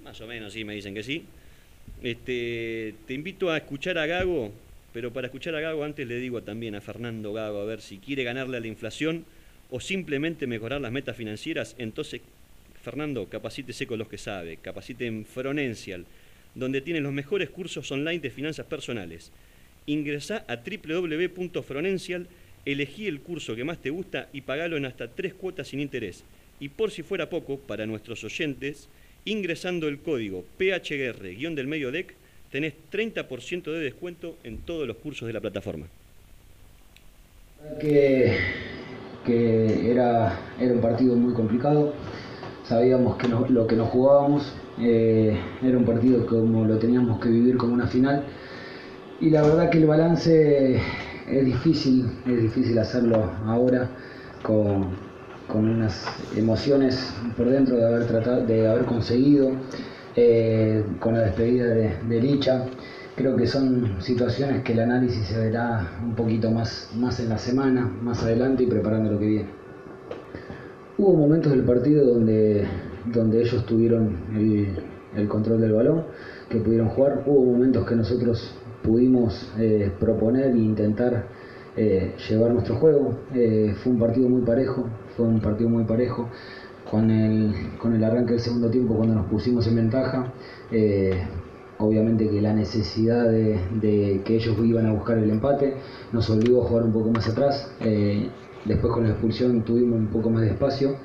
[0.03, 1.23] más o menos, sí, me dicen que sí.
[2.03, 4.51] Este, te invito a escuchar a Gago,
[4.93, 7.97] pero para escuchar a Gago antes le digo también a Fernando Gago, a ver si
[7.97, 9.25] quiere ganarle a la inflación
[9.71, 12.21] o simplemente mejorar las metas financieras, entonces
[12.85, 16.05] Fernando, capacítese con los que sabe, capacite en Fronencial,
[16.53, 19.31] donde tiene los mejores cursos online de finanzas personales.
[19.87, 22.27] Ingresá a www.fronencial,
[22.65, 26.23] elegí el curso que más te gusta y pagalo en hasta tres cuotas sin interés.
[26.59, 28.87] Y por si fuera poco, para nuestros oyentes,
[29.25, 32.13] ingresando el código PHR-del medio DEC,
[32.51, 35.87] tenés 30% de descuento en todos los cursos de la plataforma.
[37.79, 38.37] Que,
[39.25, 41.93] que era, era un partido muy complicado
[42.67, 47.57] sabíamos que lo que nos jugábamos eh, era un partido como lo teníamos que vivir
[47.57, 48.23] como una final
[49.21, 50.81] y la verdad que el balance
[51.29, 53.89] es difícil, es difícil hacerlo ahora
[54.43, 55.05] con,
[55.53, 56.05] unas
[56.35, 59.51] emociones por dentro de haber tratado, de haber conseguido
[60.15, 62.65] eh, con la despedida de, de, Licha.
[63.15, 67.37] Creo que son situaciones que el análisis se verá un poquito más, más en la
[67.37, 69.65] semana, más adelante y preparando lo que viene.
[70.97, 72.65] Hubo momentos del partido donde,
[73.11, 74.15] donde ellos tuvieron
[75.13, 76.03] el, control del balón,
[76.49, 77.23] que pudieron jugar.
[77.25, 78.55] Hubo momentos que nosotros
[78.85, 81.25] pudimos eh, proponer e intentar
[81.75, 83.17] eh, llevar nuestro juego.
[83.33, 84.85] Eh, fue un partido muy parejo,
[85.17, 86.29] fue un partido muy parejo.
[86.89, 90.31] Con el, con el arranque del segundo tiempo, cuando nos pusimos en ventaja,
[91.79, 95.73] obviamente que la necesidad de, que ellos iban a buscar el empate
[96.13, 97.71] nos obligó a jugar un poco más atrás.
[98.65, 100.97] Después con la expulsión tuvimos un poco más de espacio,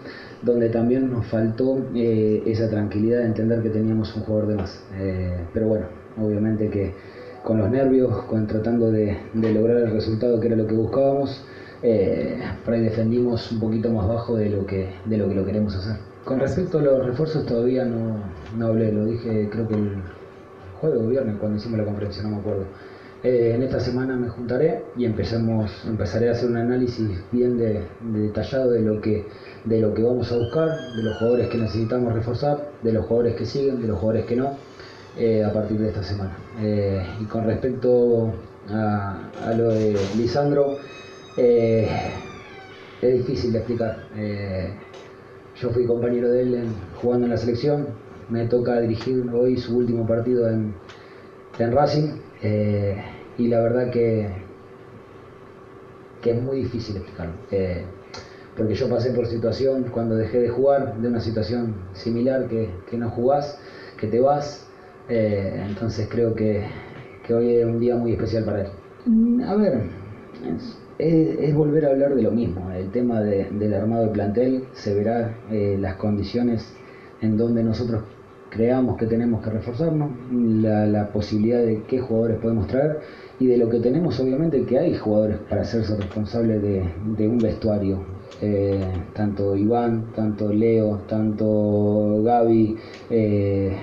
[0.42, 4.84] donde también nos faltó esa tranquilidad de entender que teníamos un jugador de más.
[5.54, 5.86] Pero bueno,
[6.18, 6.92] obviamente que
[7.44, 11.42] con los nervios, con tratando de, lograr el resultado que era lo que buscábamos,
[11.82, 15.44] eh, por ahí defendimos un poquito más bajo de lo que, de lo, que lo
[15.44, 15.96] queremos hacer.
[16.24, 18.18] Con respecto a los refuerzos todavía no,
[18.56, 20.02] no hablé, lo dije creo que el
[20.80, 22.64] jueves o viernes cuando hicimos la conferencia, no me acuerdo.
[23.22, 27.82] Eh, en esta semana me juntaré y empezamos, empezaré a hacer un análisis bien de,
[28.00, 29.26] detallado de lo, que,
[29.66, 33.36] de lo que vamos a buscar, de los jugadores que necesitamos reforzar, de los jugadores
[33.36, 34.56] que siguen, de los jugadores que no,
[35.16, 36.36] eh, a partir de esta semana.
[36.60, 38.32] Eh, y con respecto
[38.68, 40.78] a, lo de Lisandro,
[41.36, 41.88] es
[43.00, 43.96] difícil de explicar.
[45.60, 46.64] yo fui compañero de él
[47.00, 47.86] jugando en la selección,
[48.30, 50.74] me toca dirigir hoy su último partido en,
[51.58, 53.02] en Racing eh,
[53.36, 54.28] y la verdad que,
[56.22, 57.34] que es muy difícil explicarlo.
[57.50, 57.84] Eh,
[58.56, 62.96] porque yo pasé por situación cuando dejé de jugar, de una situación similar que, que
[62.96, 63.58] no jugás,
[63.96, 64.66] que te vas.
[65.10, 66.64] Eh, entonces creo que,
[67.26, 68.68] que, hoy es un día muy especial para él.
[69.06, 69.82] Mm, a ver,
[70.98, 72.70] es, volver a hablar de lo mismo.
[72.70, 76.72] El tema de, del armado de plantel, se verá las condiciones
[77.20, 78.02] en donde nosotros
[78.50, 82.98] creamos que tenemos que reforzarnos, la, posibilidad de qué jugadores podemos traer
[83.38, 88.20] y de lo que tenemos obviamente que hay jugadores para hacerse responsables de, un vestuario.
[88.42, 88.80] Eh,
[89.12, 92.76] tanto Iván, tanto Leo, tanto Gaby,
[93.10, 93.76] eh,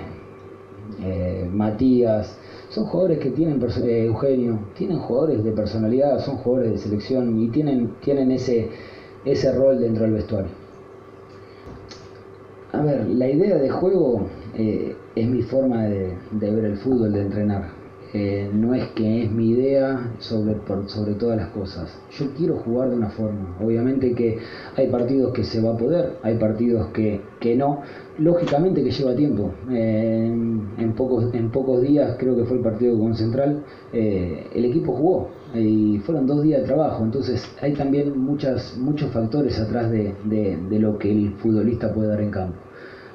[1.00, 2.36] eh, Matías,
[2.68, 7.88] son jugadores que tienen, Eugenio, tienen jugadores de personalidad, son jugadores de selección y tienen,
[8.00, 8.68] tienen ese,
[9.24, 10.50] ese rol dentro del vestuario.
[12.72, 17.22] A ver, la idea de juego eh, es mi forma de, ver el fútbol, de
[17.22, 17.77] entrenar.
[18.14, 20.56] Eh, no es que es mi idea sobre,
[20.86, 21.94] sobre todas las cosas.
[22.18, 23.56] Yo quiero jugar de una forma.
[23.60, 24.38] Obviamente que
[24.76, 27.82] hay partidos que se va a poder, hay partidos que, que no.
[28.18, 29.52] Lógicamente que lleva tiempo.
[29.70, 34.92] Eh, en, pocos, en pocos días, creo que fue el partido con Central, el equipo
[34.92, 37.04] jugó y fueron dos días de trabajo.
[37.04, 42.20] Entonces hay también muchas, muchos factores atrás de, de lo que el futbolista puede dar
[42.20, 42.67] en campo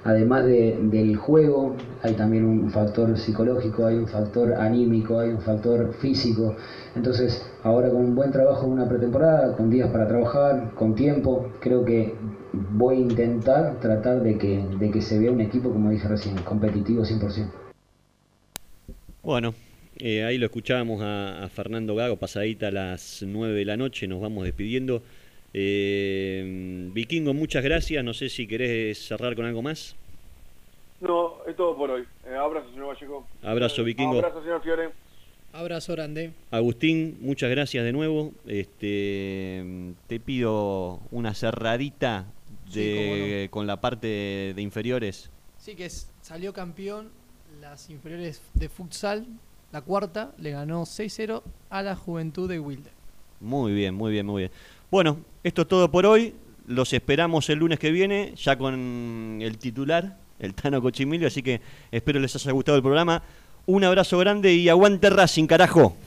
[0.04, 5.94] además del juego, hay también un factor psicológico, hay un factor anímico, hay un factor
[5.96, 6.56] físico.
[6.96, 11.52] Entonces, ahora con un buen trabajo en una pretemporada, con días para trabajar, con tiempo,
[11.60, 12.14] creo que
[12.72, 16.36] voy a intentar tratar de que, de que se vea un equipo, como dije recién,
[16.38, 17.52] competitivo 100%.
[19.24, 19.54] Bueno,
[19.98, 24.20] eh, ahí lo escuchábamos a, Fernando Gago, pasadita a las 9 de la noche, nos
[24.20, 25.04] vamos despidiendo.
[25.54, 28.04] Eh, Vikingo, muchas gracias.
[28.04, 29.96] No sé si querés cerrar con algo más.
[31.00, 32.04] No, es todo por hoy.
[32.26, 33.28] Eh, abrazo, señor Vallejo.
[33.44, 34.18] Abrazo, Vikingo.
[34.18, 34.90] Abrazo, señor Fiore.
[35.52, 36.32] Abrazo grande.
[36.50, 38.32] Agustín, muchas gracias de nuevo.
[38.48, 39.64] Este,
[40.08, 42.26] te pido una cerradita
[42.74, 45.30] de, con la parte de inferiores.
[45.60, 45.88] Sí, que
[46.22, 47.12] salió campeón
[47.62, 49.28] las inferiores de futsal.
[49.72, 52.90] La cuarta le ganó 6-0 a la Juventud de Wilde.
[53.40, 54.52] Muy bien, muy bien, muy bien.
[54.94, 56.36] Bueno, esto es todo por hoy.
[56.68, 61.62] Los esperamos el lunes que viene, ya con el titular, el Tano Cochimilio, así que
[61.92, 63.24] espero les haya gustado el programa.
[63.66, 65.98] Un abrazo grande y aguante Racing, carajo.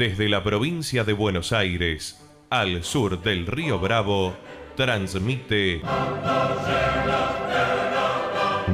[0.00, 4.34] Desde la provincia de Buenos Aires, al sur del río Bravo,
[4.74, 5.82] transmite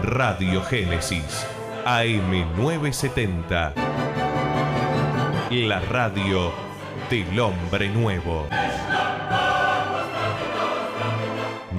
[0.05, 1.45] Radio Génesis
[1.85, 3.73] AM970.
[5.51, 6.53] La radio
[7.11, 8.47] del hombre nuevo.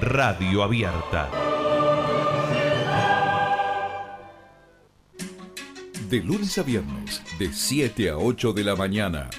[0.02, 1.30] Radio abierta.
[6.10, 9.30] De lunes a viernes, de 7 a 8 de la mañana.